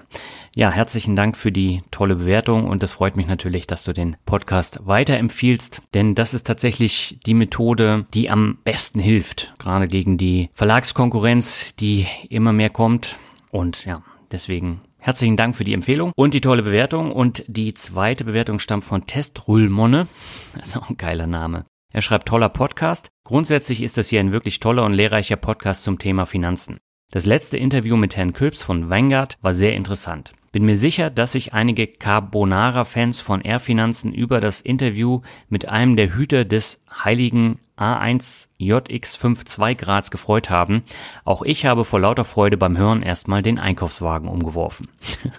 [0.56, 4.16] Ja, herzlichen Dank für die tolle Bewertung und es freut mich natürlich, dass du den
[4.26, 10.50] Podcast weiterempfiehlst, denn das ist tatsächlich die Methode, die am besten hilft, gerade gegen die
[10.54, 13.18] Verlagskonkurrenz, die immer mehr kommt.
[13.52, 14.02] Und ja,
[14.32, 17.12] deswegen herzlichen Dank für die Empfehlung und die tolle Bewertung.
[17.12, 20.08] Und die zweite Bewertung stammt von Testrulmonne.
[20.56, 21.66] Das ist auch ein geiler Name.
[21.92, 23.10] Er schreibt toller Podcast.
[23.24, 26.78] Grundsätzlich ist das hier ein wirklich toller und lehrreicher Podcast zum Thema Finanzen.
[27.12, 30.34] Das letzte Interview mit Herrn Külps von Vanguard war sehr interessant.
[30.52, 36.16] Bin mir sicher, dass sich einige Carbonara-Fans von R-Finanzen über das Interview mit einem der
[36.16, 40.84] Hüter des heiligen A1JX52 Grads gefreut haben.
[41.24, 44.90] Auch ich habe vor lauter Freude beim Hören erstmal den Einkaufswagen umgeworfen.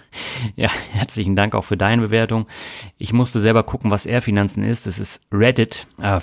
[0.55, 2.47] ja, herzlichen Dank auch für deine Bewertung.
[2.97, 4.87] Ich musste selber gucken, was R-Finanzen ist.
[4.87, 6.19] Es ist Reddit äh,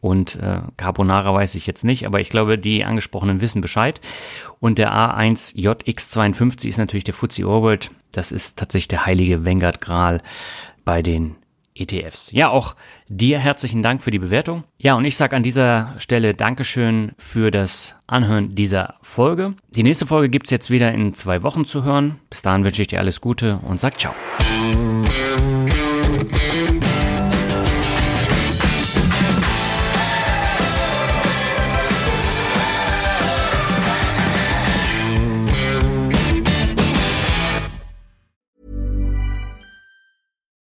[0.00, 4.00] und äh, Carbonara weiß ich jetzt nicht, aber ich glaube, die angesprochenen wissen Bescheid.
[4.58, 7.90] Und der A1JX52 ist natürlich der FTSE Orbit.
[8.12, 10.20] Das ist tatsächlich der heilige Vanguard Gral
[10.84, 11.36] bei den
[11.80, 12.30] ETFs.
[12.32, 12.76] Ja, auch
[13.08, 14.64] dir herzlichen Dank für die Bewertung.
[14.78, 19.54] Ja, und ich sage an dieser Stelle Dankeschön für das Anhören dieser Folge.
[19.70, 22.20] Die nächste Folge gibt's jetzt wieder in zwei Wochen zu hören.
[22.28, 24.14] Bis dahin wünsche ich dir alles Gute und sag ciao.